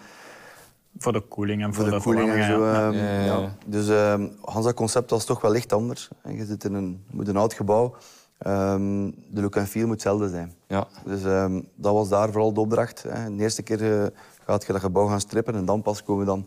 [0.98, 2.64] Voor de koeling en voor, voor de, koeling en zo.
[2.66, 2.86] ja.
[2.86, 3.38] ehm, Ja, ja, ja.
[3.40, 3.54] ja.
[3.66, 6.08] Dus ehm Hans, dat concept was toch wel licht anders.
[6.28, 7.94] Je zit in een, moet een oud gebouw.
[8.38, 10.54] Ehm, de look en feel moet hetzelfde zijn.
[10.66, 10.86] Ja.
[11.04, 13.02] Dus ehm, dat was daar vooral de opdracht.
[13.08, 13.36] Hè.
[13.36, 14.06] De eerste keer eh,
[14.44, 16.46] gaat je dat gebouw gaan strippen en dan pas komen dan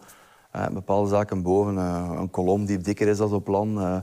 [0.52, 1.78] eh, bepaalde zaken boven.
[1.78, 3.96] Eh, een kolom die dikker is dan op plan, eh,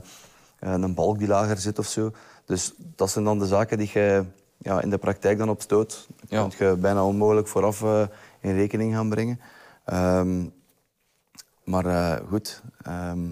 [0.59, 2.11] eh, een balk die lager zit of zo.
[2.45, 4.23] Dus dat zijn dan de zaken die je
[4.61, 6.07] ja, in de praktijk dan op stoot.
[6.19, 6.47] Dat Ja.
[6.57, 8.03] kun je bijna onmogelijk vooraf eh,
[8.39, 9.39] in rekening gaan brengen.
[9.85, 10.45] Ehm,
[11.63, 13.29] maar eh, goed, ehm,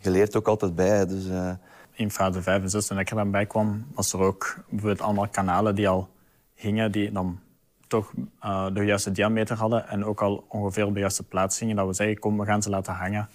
[0.00, 1.06] je leert ook altijd bij.
[1.06, 1.52] Dus, eh,
[1.92, 5.00] in fase 5 en 6, toen ik er dan bij kwam, was er ook bijvoorbeeld
[5.00, 6.08] allemaal kanalen die al
[6.54, 7.38] hingen, die dan
[7.86, 11.76] toch eh, de juiste diameter hadden en ook al ongeveer op de juiste plaats hingen.
[11.76, 13.28] Dat we zeggen, kom, we gaan ze laten hangen.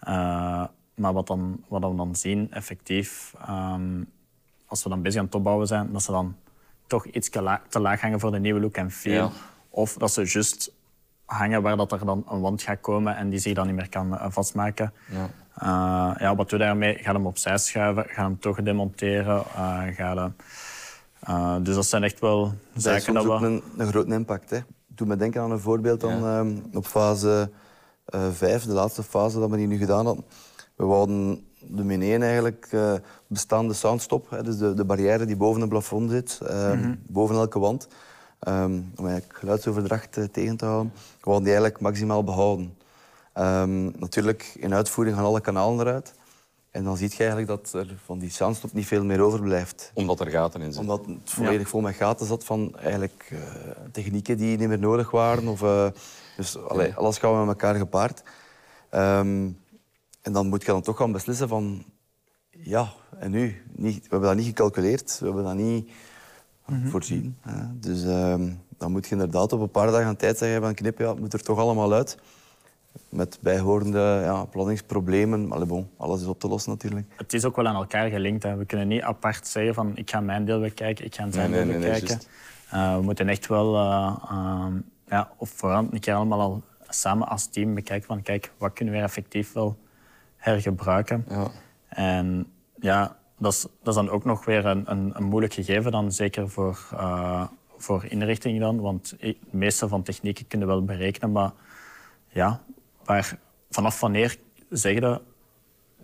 [0.00, 0.64] Eh,
[0.94, 4.02] maar wat, dan, wat we dan zien, effectief, ehm,
[4.66, 6.36] als we dan bezig aan het opbouwen zijn, dat ze dan
[6.92, 9.12] toch iets te la- te laag hangen voor de nieuwe look en feel.
[9.24, 9.30] Ja.
[9.70, 10.72] Of dat ze juist
[11.24, 13.88] hangen waar dat er dan een wand gaat komen en die zich dan niet meer
[13.88, 14.92] kan eh, vastmaken.
[15.10, 15.28] Ja.
[15.54, 16.94] Eh, ja, wat doe je daarmee?
[16.98, 19.42] Ga hem opzij schuiven, ga hem toch demonteren.
[19.94, 20.30] ga de,
[21.20, 23.46] eh, dus dat zijn echt wel Dat is zaken soms dat ook we...
[23.46, 24.50] een, een grote impact.
[24.50, 24.58] Hè.
[24.86, 26.38] Doe me denken aan een voorbeeld dan, Ja.
[26.38, 27.50] ehm, op fase
[28.32, 30.24] 5, de laatste fase dat we die nu gedaan hadden.
[30.82, 32.92] We wouden de min 1 eigenlijk eh,
[33.26, 36.94] bestaande soundstop, hè, dus de, de barrière die boven het plafond zit, ehm, Mhm.
[37.06, 37.88] boven elke wand,
[38.38, 42.74] ehm, om eigenlijk geluidsoverdracht eh, tegen te houden, we wouden die eigenlijk maximaal behouden.
[43.32, 46.14] Ehm, natuurlijk, in uitvoering gaan alle kanalen eruit.
[46.70, 50.20] En dan zie je eigenlijk dat er van die soundstop niet veel meer overblijft Omdat
[50.20, 50.90] er gaten in zitten.
[50.90, 53.38] omdat het volledig vol met gaten zat van eigenlijk eh,
[53.92, 55.48] technieken die niet meer nodig waren.
[55.48, 55.86] Of, eh,
[56.36, 58.22] dus allee, alles gaat met elkaar gepaard.
[58.90, 59.48] Ehm,
[60.22, 61.84] en dan moet je dan toch gaan beslissen van...
[62.50, 63.62] Ja, en nu?
[63.76, 65.18] Niet, we hebben dat niet gecalculeerd.
[65.18, 65.90] We hebben dat niet
[66.84, 67.36] voorzien.
[67.40, 67.78] Hè.
[67.78, 71.08] Dus ehm, dan moet je inderdaad op een paar dagen tijd zeggen van knip, ja,
[71.08, 72.18] het moet er toch allemaal uit.
[73.08, 75.66] Met bijhorende ja, planningsproblemen.
[75.66, 77.06] Bon, alles is op te lossen natuurlijk.
[77.16, 78.42] Het is ook wel aan elkaar gelinkt.
[78.42, 78.56] Hè.
[78.56, 81.64] We kunnen niet apart zeggen van ik ga mijn deel bekijken, ik ga zijn Nee,
[81.64, 82.26] nee, deel nee, nee, bekijken.
[82.70, 84.74] Eh, we moeten echt wel ehm,
[85.06, 88.94] ja, op voorhand een keer allemaal al samen als team bekijken van kijk, wat kunnen
[88.94, 89.76] we effectief wel
[90.42, 91.24] hergebruiken.
[91.28, 91.50] Ja.
[91.88, 95.92] En ja, dat is, dat is dan ook nog weer een, een, een moeilijk gegeven,
[95.92, 98.80] dan, zeker voor, eh, voor inrichtingen dan.
[98.80, 101.52] Want het meeste van technieken kunnen wel berekenen, maar
[102.28, 102.60] ja,
[103.04, 103.38] waar,
[103.70, 104.36] vanaf wanneer
[104.70, 105.20] zeg je,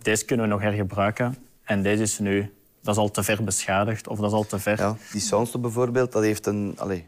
[0.01, 4.07] deze kunnen we nog hergebruiken en deze is nu, dat is al te ver beschadigd
[4.07, 4.77] of dat is al te ver.
[4.77, 6.73] Ja, die soundstop bijvoorbeeld, dat heeft een...
[6.77, 7.07] Allee,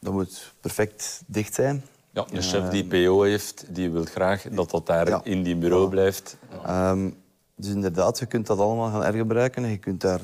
[0.00, 1.84] dat moet perfect dicht zijn.
[2.12, 5.20] Ja, de chef die PO heeft, die wil graag dat dat daar Ja.
[5.24, 6.36] in die bureau blijft.
[6.64, 7.10] Ehm,
[7.54, 9.64] dus inderdaad, je kunt dat allemaal gaan hergebruiken.
[9.64, 10.20] en Je kunt daar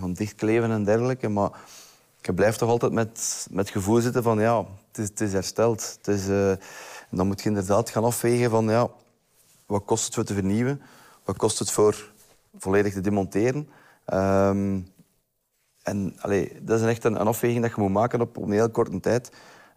[0.00, 1.28] gaan dichtkleven en dergelijke.
[1.28, 1.50] Maar
[2.20, 5.32] je blijft toch altijd met, met het gevoel zitten van ja, het is, het is
[5.32, 5.96] hersteld.
[5.96, 8.88] Het is, eh, en dan moet je inderdaad gaan afwegen van ja,
[9.66, 10.82] wat kost het voor te vernieuwen?
[11.24, 12.10] Wat kost het voor
[12.58, 13.68] volledig te demonteren?
[14.04, 14.80] Ehm,
[15.82, 18.52] en allee, dat is echt een, een afweging dat je moet maken op, op een
[18.52, 19.30] heel korte tijd.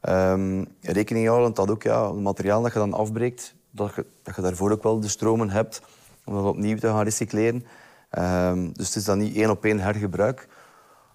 [0.03, 4.35] Ehm, rekening houden dat ook ja, het materiaal dat je dan afbreekt, dat je, dat
[4.35, 5.81] je daarvoor ook wel de stromen hebt
[6.25, 7.65] om dat opnieuw te gaan recycleren.
[8.09, 10.47] Ehm, dus het is dan niet één op één hergebruik.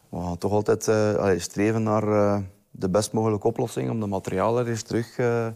[0.09, 2.39] We gaan toch altijd eh, streven naar eh,
[2.71, 5.47] de best mogelijke oplossing om de materialen er eens terug eh,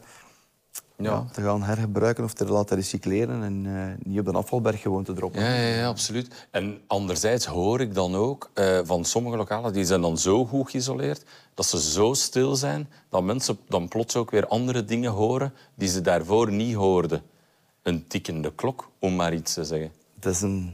[1.02, 5.04] ja, te gaan hergebruiken of te laten recycleren en eh, niet op een afvalberg gewoon
[5.04, 5.42] te droppen.
[5.42, 6.46] Ja, ja, ja, absoluut.
[6.50, 10.70] En anderzijds hoor ik dan ook eh, van sommige lokalen, die zijn dan zo goed
[10.70, 15.52] geïsoleerd, dat ze zo stil zijn, dat mensen dan plots ook weer andere dingen horen
[15.74, 17.22] die ze daarvoor niet hoorden.
[17.82, 19.90] Een tikkende klok, om maar iets te zeggen.
[20.14, 20.72] Het is een,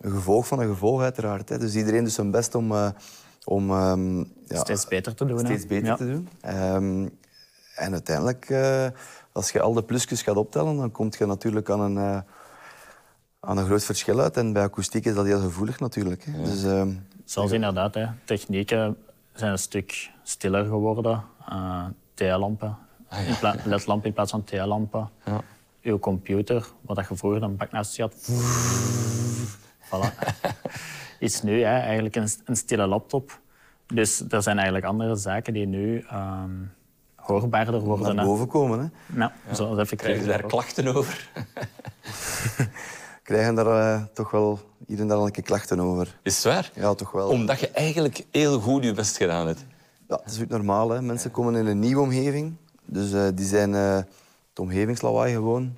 [0.00, 1.48] een gevolg van een gevolg, uiteraard.
[1.48, 1.58] Hè.
[1.58, 2.88] Dus iedereen doet zijn best om, eh,
[3.44, 4.24] om ehm, ja,
[4.60, 5.38] Steeds beter te doen.
[5.38, 5.96] steeds beter Ja.
[5.96, 6.28] te doen.
[6.40, 7.08] Ehm,
[7.74, 8.86] en uiteindelijk, eh,
[9.36, 12.20] als je al de plusjes gaat optellen, dan kom je natuurlijk aan een, eh,
[13.40, 14.36] aan een groot verschil uit.
[14.36, 16.24] En bij akoestiek is dat heel gevoelig natuurlijk.
[16.24, 16.42] Hè.
[16.42, 16.92] Dus, ehm,
[17.24, 18.06] Zoals inderdaad, hè.
[18.24, 18.96] technieken
[19.34, 21.22] zijn een stuk stiller geworden.
[21.50, 22.76] Uh, TL-lampen,
[23.26, 25.10] in pla- ledlampen in plaats van TL-lampen.
[25.24, 25.40] Ja.
[25.82, 28.30] Uw computer, wat dat je vroeger een bak naast je had.
[29.86, 30.14] voilà.
[31.18, 33.40] Is nu hè, eigenlijk een, een stille laptop.
[33.86, 36.50] Dus er zijn eigenlijk andere zaken die nu ehm,
[37.26, 38.14] hoorbaarder worden.
[38.14, 38.78] naar boven komen.
[38.78, 39.18] Hè.
[39.18, 39.98] Ja, zoals effectief.
[39.98, 41.30] Krijgen ze daar klachten over?
[43.22, 46.18] Krijgen daar eh, toch wel hier en daar een keer klachten over.
[46.22, 46.70] Is het waar?
[46.74, 47.28] Ja, toch wel.
[47.28, 49.64] Omdat je eigenlijk heel goed je best gedaan hebt.
[50.08, 50.90] Ja, dat is ook normaal.
[50.90, 51.02] Hè.
[51.02, 52.56] Mensen komen in een nieuwe omgeving.
[52.84, 55.74] Dus eh, die zijn eh, het omgevingslawaai gewoon.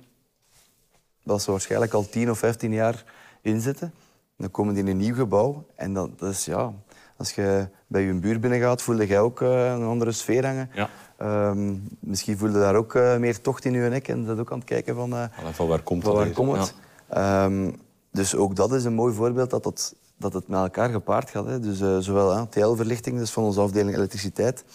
[1.23, 3.03] Dat ze waarschijnlijk al 10 of 15 jaar
[3.41, 3.93] in zitten.
[4.37, 5.65] Dan komen die in een nieuw gebouw.
[5.75, 6.73] En dat, dat is, ja,
[7.19, 10.69] Als je bij je buur binnen gaat, voelde jij ook eh, een andere sfeer hangen.
[10.73, 10.89] Ja.
[11.17, 14.57] Ehm, misschien voelde daar ook eh, meer tocht in je nek en dat ook aan
[14.57, 16.73] het kijken van, eh, van waar komt van dat waar komt het.
[17.09, 17.71] Ehm,
[18.11, 21.45] dus ook dat is een mooi voorbeeld dat het, dat het met elkaar gepaard gaat.
[21.45, 21.59] Hè.
[21.59, 24.65] Dus eh, zowel hè, TL-verlichting, dus van onze afdeling elektriciteit,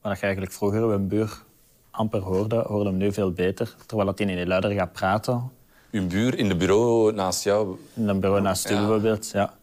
[0.00, 1.42] Waar je eigenlijk vroeger bij een buur
[1.90, 3.76] amper hoorde, hoorde hem nu veel beter.
[3.86, 5.50] Terwijl dat hij in die luider gaat praten.
[5.90, 7.76] Uw buur in de bureau naast jou.
[7.94, 8.78] In een bureau naast u Ja.
[8.78, 9.30] bijvoorbeeld.
[9.30, 9.54] Ja.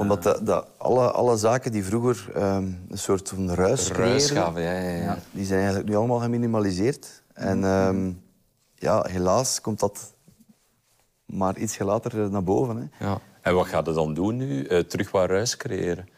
[0.00, 4.62] Omdat dat, dat alle, alle zaken die vroeger ehm, een soort van ruis Ruis gaven,
[4.62, 5.18] ja, ja, ja.
[5.30, 7.22] die zijn eigenlijk nu allemaal geminimaliseerd.
[7.32, 8.12] En ehm,
[8.74, 10.14] ja, helaas komt dat
[11.26, 12.76] maar iets later eh, naar boven.
[12.76, 13.06] Hè.
[13.06, 13.20] Ja.
[13.40, 14.64] En wat gaat het dan doen nu?
[14.64, 16.08] Eh, terug wat ruis creëren?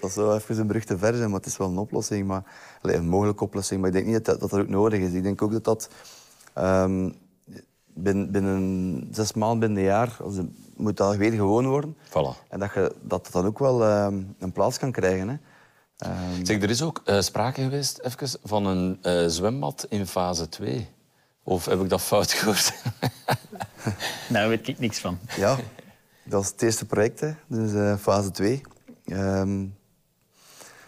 [0.00, 2.26] Dat zou even een brug te ver zijn, maar het is wel een oplossing.
[2.26, 2.42] Maar,
[2.82, 3.80] een mogelijke oplossing.
[3.80, 5.12] Maar ik denk niet dat dat, dat ook nodig is.
[5.12, 5.88] Ik denk ook dat dat
[6.52, 7.10] ehm,
[7.96, 11.96] binnen, binnen zes maanden, binnen een jaar, als het, moet dat weer gewoon worden.
[12.08, 12.48] Voilà.
[12.48, 15.28] En dat je dat, dat dan ook wel ehm, een plaats kan krijgen.
[15.28, 15.36] Hè.
[15.96, 20.48] Ehm, Zeg, er is ook eh, sprake geweest even, van een eh, zwembad in fase
[20.48, 20.88] 2.
[21.42, 22.74] Of heb ik dat fout gehoord?
[24.28, 25.18] Daar weet ik niks van.
[25.36, 25.56] ja,
[26.24, 27.32] dat is het eerste project, hè.
[27.46, 28.60] dus eh, fase 2.
[29.04, 29.64] Ehm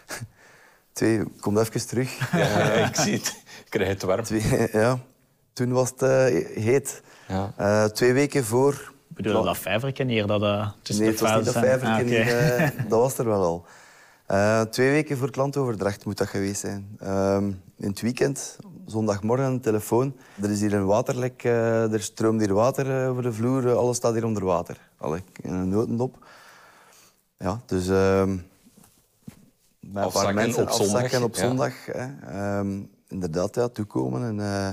[0.93, 2.31] twee, kom even terug.
[2.31, 3.27] ja, ik zie het.
[3.65, 4.23] Ik krijg het warm.
[4.23, 4.99] Twee, ja.
[5.59, 6.25] Toen was het eh,
[6.63, 7.01] heet.
[7.27, 7.53] Ja.
[7.57, 8.93] Eh, twee weken voor...
[9.07, 10.27] Bedoel je dat vijverken hier?
[10.27, 13.25] Dat, uh, tussen Nee, de het was niet dat vijverken Ah, eh, dat was er
[13.25, 13.65] wel al.
[14.25, 16.97] Eh, twee weken voor klantoverdracht moet dat geweest zijn.
[16.99, 17.45] Ehm,
[17.77, 20.15] in het weekend, zondagmorgen, een telefoon.
[20.41, 24.25] Er is hier een waterlek, er stroomt hier water over de vloer, alles staat hier
[24.25, 24.77] onder water.
[24.97, 26.25] Allee, in een notendop.
[27.37, 27.87] Ja, dus...
[27.87, 28.37] ehm
[29.79, 31.41] met een paar Afzakken mensen op zondag, afzakken op ja.
[31.41, 31.73] zondag.
[31.85, 32.07] Hè.
[32.27, 34.69] Ehm, inderdaad, ja, toekomen en eh,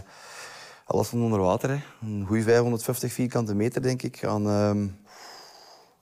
[0.87, 1.71] alles van onder water.
[1.71, 1.79] Hè.
[2.01, 4.89] Een goede 550 vierkante meter, denk ik, aan, ehm,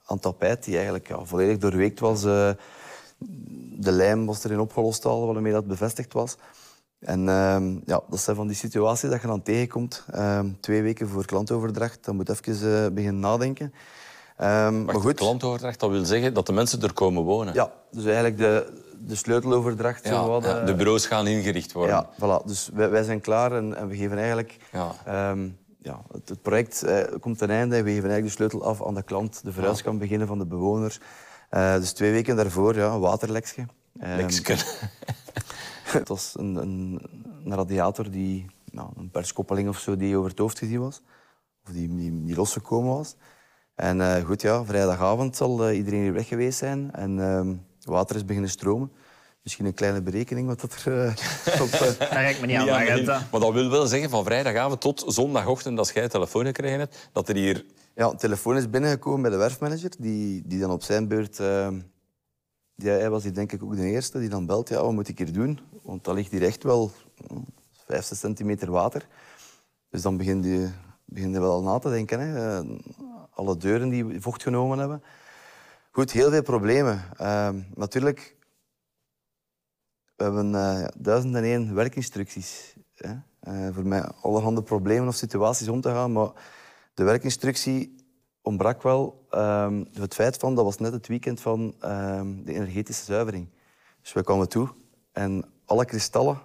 [0.05, 2.23] aan tapijt die eigenlijk volledig doorweekt was.
[2.23, 2.49] eh,
[3.77, 6.37] de lijm was erin opgelost al, waarmee dat bevestigd was.
[6.99, 10.05] En ehm, ja, dat zijn van die situaties dat je dan tegenkomt.
[10.11, 13.73] Ehm, twee weken voor klantoverdracht, dan moet je even eh, beginnen nadenken.
[14.37, 17.53] Ehm, maar goed, klantoverdracht, dat wil zeggen dat de mensen er komen wonen.
[17.53, 20.07] ja, dus eigenlijk de, de sleuteloverdracht.
[20.07, 21.95] Ja, wat, ja, eh, de bureaus gaan ingericht worden.
[21.95, 22.45] ja, voilà.
[22.45, 24.57] Dus wij, wij zijn klaar en, en we geven eigenlijk...
[24.71, 24.95] Ja.
[25.05, 25.49] ehm,
[25.81, 28.85] ja, het, het project eh, komt ten einde en we geven eigenlijk de sleutel af
[28.85, 29.43] aan de klant.
[29.43, 30.99] De verhuis kan beginnen van de bewoners.
[31.49, 33.65] Eh, dus twee weken daarvoor, ja, een waterlekje.
[33.99, 34.57] Ehm, Leksken.
[35.99, 37.01] het was een, een,
[37.45, 41.01] een radiator, die, nou, een perskoppeling of zo, die over het hoofd gezien was.
[41.65, 43.15] Of die, die, die losgekomen was.
[43.75, 46.91] En eh, goed, ja, vrijdagavond zal eh, iedereen hier weg geweest zijn.
[46.91, 48.91] En ehm, water is beginnen stromen.
[49.43, 51.69] Misschien een kleine berekening wat dat er eh, op...
[51.69, 54.81] eh, ga ik me niet aan Ja, maar, maar dat wil wel zeggen van vrijdagavond
[54.81, 57.65] tot zondagochtend, als jij een telefoon gekregen hebt, dat er hier...
[57.95, 61.39] Ja, een telefoon is binnengekomen bij de werfmanager, die, die dan op zijn beurt...
[61.39, 61.67] eh,
[62.75, 65.07] die, hij was hier denk ik ook de eerste, die dan belt, ja, wat moet
[65.07, 65.59] ik hier doen?
[65.83, 66.91] Want dat ligt hier echt wel
[67.27, 67.37] eh,
[67.85, 69.07] 5, 6 centimeter water.
[69.89, 70.69] Dus dan begin je,
[71.05, 72.19] begin je wel na te denken.
[72.19, 72.61] Hè.
[73.35, 75.03] Alle deuren die vocht genomen hebben.
[75.91, 77.03] Goed, heel veel problemen.
[77.17, 78.35] Eh, natuurlijk,
[80.15, 82.75] we hebben eh, duizend en één werkinstructies.
[82.95, 83.13] Hè.
[83.39, 86.11] Eh, voor mij allerhande problemen of situaties om te gaan.
[86.11, 86.31] Maar
[86.93, 87.95] de werkinstructie
[88.41, 93.03] ontbrak wel ehm, het feit van, dat was net het weekend van ehm, de energetische
[93.03, 93.49] zuivering.
[94.01, 94.69] Dus wij kwamen toe
[95.11, 96.39] en alle kristallen,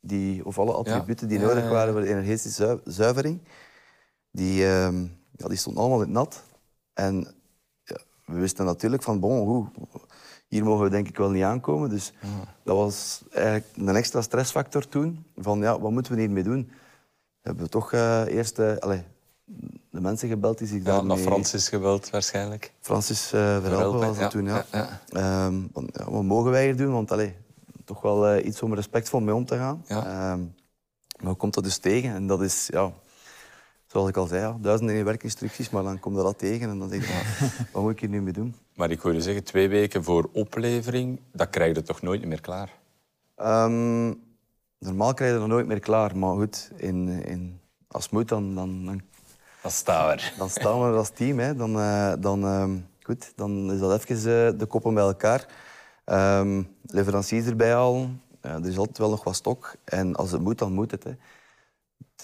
[0.00, 3.40] die, of alle attributen die nodig waren voor de energetische zui- zuivering,
[4.30, 6.42] die, ehm, ja, die stonden allemaal in het nat.
[6.92, 7.34] En
[7.84, 9.66] ja, we wisten natuurlijk van, bon, hoe,
[10.48, 11.90] hier mogen we denk ik wel niet aankomen.
[11.90, 12.12] Dus
[12.62, 15.24] dat was eigenlijk een extra stressfactor toen.
[15.36, 16.70] Van, ja, wat moeten we hiermee doen?
[17.40, 19.02] Hebben we toch eh, eerst eh, allee,
[19.90, 21.16] de mensen gebeld die zich Ja, daarmee...
[21.16, 22.72] naar Francis geweld waarschijnlijk.
[22.80, 24.64] Francis eh Verhelpen was dat ja, toen, ja.
[24.72, 26.92] ja, Ehm, want, ja, wat mogen wij hier doen?
[26.92, 27.36] Want allee,
[27.84, 29.84] toch wel iets om respectvol mee om te gaan.
[29.86, 30.06] Ja.
[30.06, 30.40] Ehm,
[31.18, 32.14] maar hoe komt dat dus tegen?
[32.14, 32.92] En dat is, ja,
[33.94, 36.88] zoals ik al zei, ja, duizenden in werkinstructies, maar dan komt dat tegen en dan
[36.88, 38.54] denk je, ja, wat moet ik hier nu mee doen?
[38.74, 42.40] Maar ik hoor je zeggen, twee weken voor oplevering, dat krijg je toch nooit meer
[42.40, 42.72] klaar?
[43.36, 44.12] Ehm,
[44.78, 48.54] normaal krijg je dat nooit meer klaar, maar goed, in, in, als het moet, dan,
[48.54, 49.00] dan, dan
[49.62, 50.32] Dat staat er.
[50.38, 51.38] dan staan we er als team.
[51.38, 51.54] Hè.
[51.56, 55.46] Dan, eh, dan, ehm, goed, dan is dat even eh, de koppen bij elkaar.
[56.04, 57.68] Ehm leveranciers erbij.
[57.68, 59.74] Ja, er is altijd wel nog wat stok.
[59.84, 61.04] En als het moet, dan moet het.
[61.04, 61.12] Hè.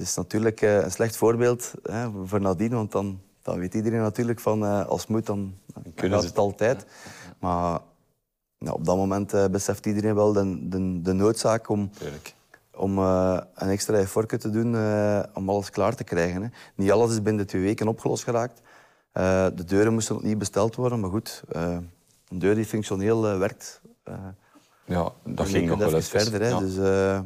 [0.01, 4.01] Het is natuurlijk eh, een slecht voorbeeld hè, voor nadien, want dan, dan weet iedereen
[4.01, 6.87] natuurlijk van eh, als het moet, dan, dan kunnen ze het altijd.
[7.39, 7.81] Maar
[8.59, 12.35] ja, op dat moment eh, beseft iedereen wel de, de, de noodzaak om, Tuurlijk.
[12.75, 14.75] om een extra effortje te doen
[15.35, 16.43] om alles klaar te krijgen.
[16.43, 16.49] Hè.
[16.75, 18.61] Niet alles is binnen twee weken opgelost geraakt.
[19.57, 21.43] De deuren moesten opnieuw besteld worden, maar goed,
[22.29, 23.81] een deur die functioneel werkt.
[24.09, 24.15] Uh,
[24.85, 26.41] ja, dat ging nog wel eens verder.
[26.41, 26.49] Hè.
[26.49, 26.59] Ja.
[26.59, 27.21] Dus, uh,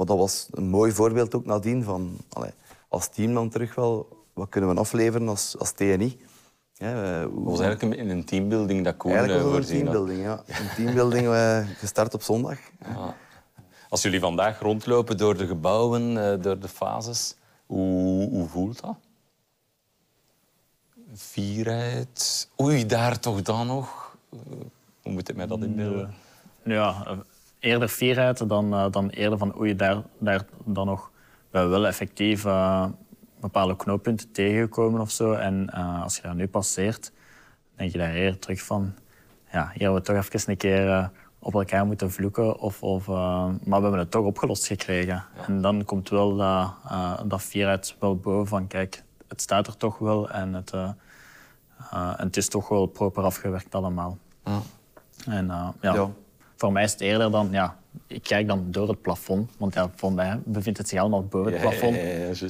[0.00, 2.50] maar dat was een mooi voorbeeld ook nadien van allee,
[2.88, 6.20] als team dan terug wel, wat kunnen we afleveren als, als TNI.
[6.74, 10.42] Ja, het was eigenlijk in een teambuilding dat Koen Eigenlijk was het een teambuilding, ja.
[10.46, 11.28] Een teambuilding
[11.78, 12.58] gestart op zondag.
[12.80, 13.16] Ja.
[13.88, 17.36] Als jullie vandaag rondlopen door de gebouwen, door de fases,
[17.66, 18.96] hoe, hoe voelt dat?
[21.12, 22.48] Vierheid.
[22.60, 24.16] Oei, daar toch dan nog?
[25.02, 26.14] Hoe moet ik mij dat inbeelden?
[26.64, 27.16] Ja,
[27.60, 31.10] eerder vierheid dan, dan eerder van oei, daar, daar dan nog.
[31.50, 32.86] We wel effectief uh,
[33.40, 35.32] bepaalde knooppunten tegengekomen of zo.
[35.32, 37.12] En uh, als je dat nu passeert,
[37.76, 38.94] denk je daar eerder terug van...
[39.52, 42.58] Ja, hier hebben we toch even een keer op elkaar moeten vloeken.
[42.58, 45.06] Of, of, maar we hebben het toch opgelost gekregen.
[45.06, 45.26] Ja.
[45.46, 46.74] En dan komt wel dat,
[47.26, 48.66] dat vierheid wel boven van...
[48.66, 50.90] Kijk, het staat er toch wel en het, uh,
[51.92, 54.18] uh, en het is toch wel proper afgewerkt allemaal.
[54.44, 54.60] Ja.
[55.26, 56.10] En uh, ja, ja,
[56.60, 57.48] voor mij is het eerder dan...
[57.50, 61.24] Ja, ik kijk dan door het plafond, want ja, voor mij bevindt het zich allemaal
[61.24, 61.96] boven het plafond.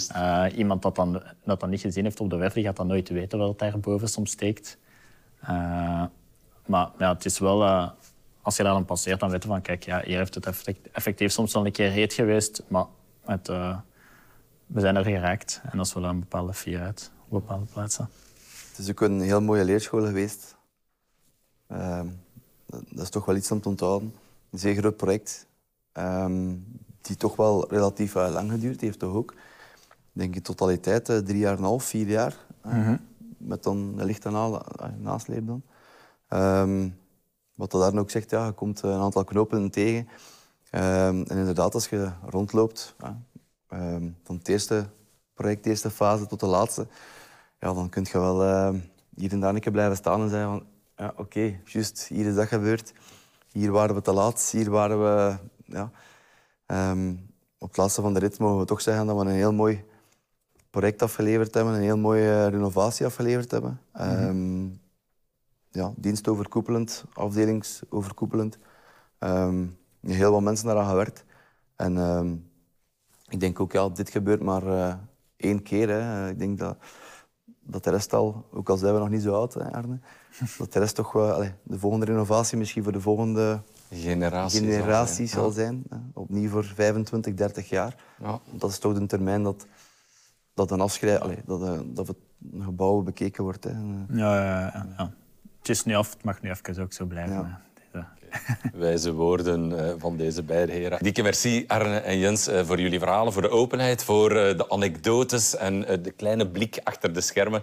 [0.08, 2.86] Ja, iemand dat dan, dat dan niet gezien heeft op de werf, die gaat dan
[2.86, 4.78] nooit weten wat daar boven soms steekt.
[6.66, 7.64] maar ja, het is wel...
[8.42, 9.62] als je daar dan passeert, dan weet je van...
[9.62, 10.46] Kijk, ja, hier heeft het
[10.92, 12.84] effectief soms wel een keer heet geweest, maar
[13.24, 13.48] het
[14.66, 15.60] we zijn er geraakt.
[15.70, 18.08] En dat is wel een bepaalde fierheid op bepaalde plaatsen.
[18.68, 20.56] Het is ook een heel mooie leerschool geweest.
[22.70, 24.14] Dat is toch wel iets om te onthouden.
[24.50, 25.46] Een zeer groot project.
[25.92, 26.64] Um,
[27.00, 29.32] die toch wel relatief uh, lang geduurd heeft, toch ook.
[29.90, 32.36] Ik denk in totaliteit uh, drie jaar en een half, vier jaar.
[32.62, 32.98] Mm -hmm.
[33.38, 34.62] Met dan een lichte na
[34.98, 35.62] nasleep dan.
[36.28, 36.98] Um,
[37.54, 40.08] wat dat daar ook zegt, ja, je komt een aantal knopen tegen.
[40.72, 42.94] Um, en inderdaad, als je rondloopt,
[44.24, 44.86] van het eerste
[45.34, 46.86] project, de eerste fase tot de laatste,
[47.60, 48.80] ja, dan kun je wel uh,
[49.14, 50.66] hier en daar een keer blijven staan en zeggen van
[51.00, 52.92] ja, oké, okay, juist, hier is dat gebeurd.
[53.52, 55.36] Hier waren we te laat, hier waren we...
[55.64, 55.90] Ja.
[56.90, 57.28] Um,
[57.58, 59.84] op het laatste van de rit mogen we toch zeggen dat we een heel mooi
[60.70, 63.80] project afgeleverd hebben, een heel mooie renovatie afgeleverd hebben.
[63.92, 64.26] Mm -hmm.
[64.26, 64.80] um,
[65.70, 68.58] ja, dienstoverkoepelend, afdelingsoverkoepelend.
[69.18, 71.24] Um, heel wat mensen daaraan gewerkt.
[71.76, 72.50] En um,
[73.28, 74.94] ik denk ook, ja, dit gebeurt maar uh,
[75.36, 75.88] één keer.
[75.88, 76.28] Hè.
[76.28, 76.76] Ik denk dat,
[77.70, 79.98] dat de rest al, ook al zijn we nog niet zo oud, hè, Arne,
[80.58, 85.26] dat de rest toch wel, allez, de volgende renovatie misschien voor de volgende generatie, generatie
[85.26, 85.82] zal zal zijn.
[85.88, 85.96] Hè.
[86.14, 87.96] Opnieuw voor 25, 30 jaar.
[88.22, 88.40] Ja.
[88.50, 89.66] Dat is toch de termijn dat,
[90.54, 92.16] dat een afschrij, allez, dat, uh, dat het
[92.52, 93.64] een gebouw bekeken wordt.
[93.64, 93.70] Hè.
[93.70, 95.12] Ja, ja, ja, ja.
[95.58, 97.60] Het is nu af, het mag nu even ook zo blijven.
[98.74, 100.98] Wijze woorden van deze beide heren.
[101.02, 105.80] Dikke merci, Arne en Jens, voor jullie verhalen, voor de openheid, voor de anekdotes en
[105.80, 107.62] de kleine blik achter de schermen.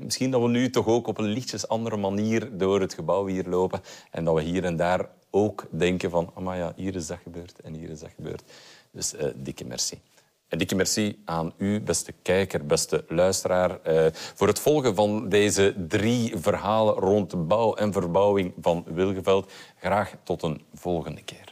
[0.00, 3.44] Misschien dat we nu toch ook op een lichtjes andere manier door het gebouw hier
[3.48, 7.18] lopen en dat we hier en daar ook denken van, maar ja, hier is dat
[7.22, 8.42] gebeurd en hier is dat gebeurd.
[8.90, 10.00] Dus dikke merci.
[10.48, 15.74] En dikke merci aan u, beste kijker, beste luisteraar, eh, voor het volgen van deze
[15.88, 19.52] drie verhalen rond bouw en verbouwing van Wilgeveld.
[19.76, 21.45] Graag tot een volgende keer.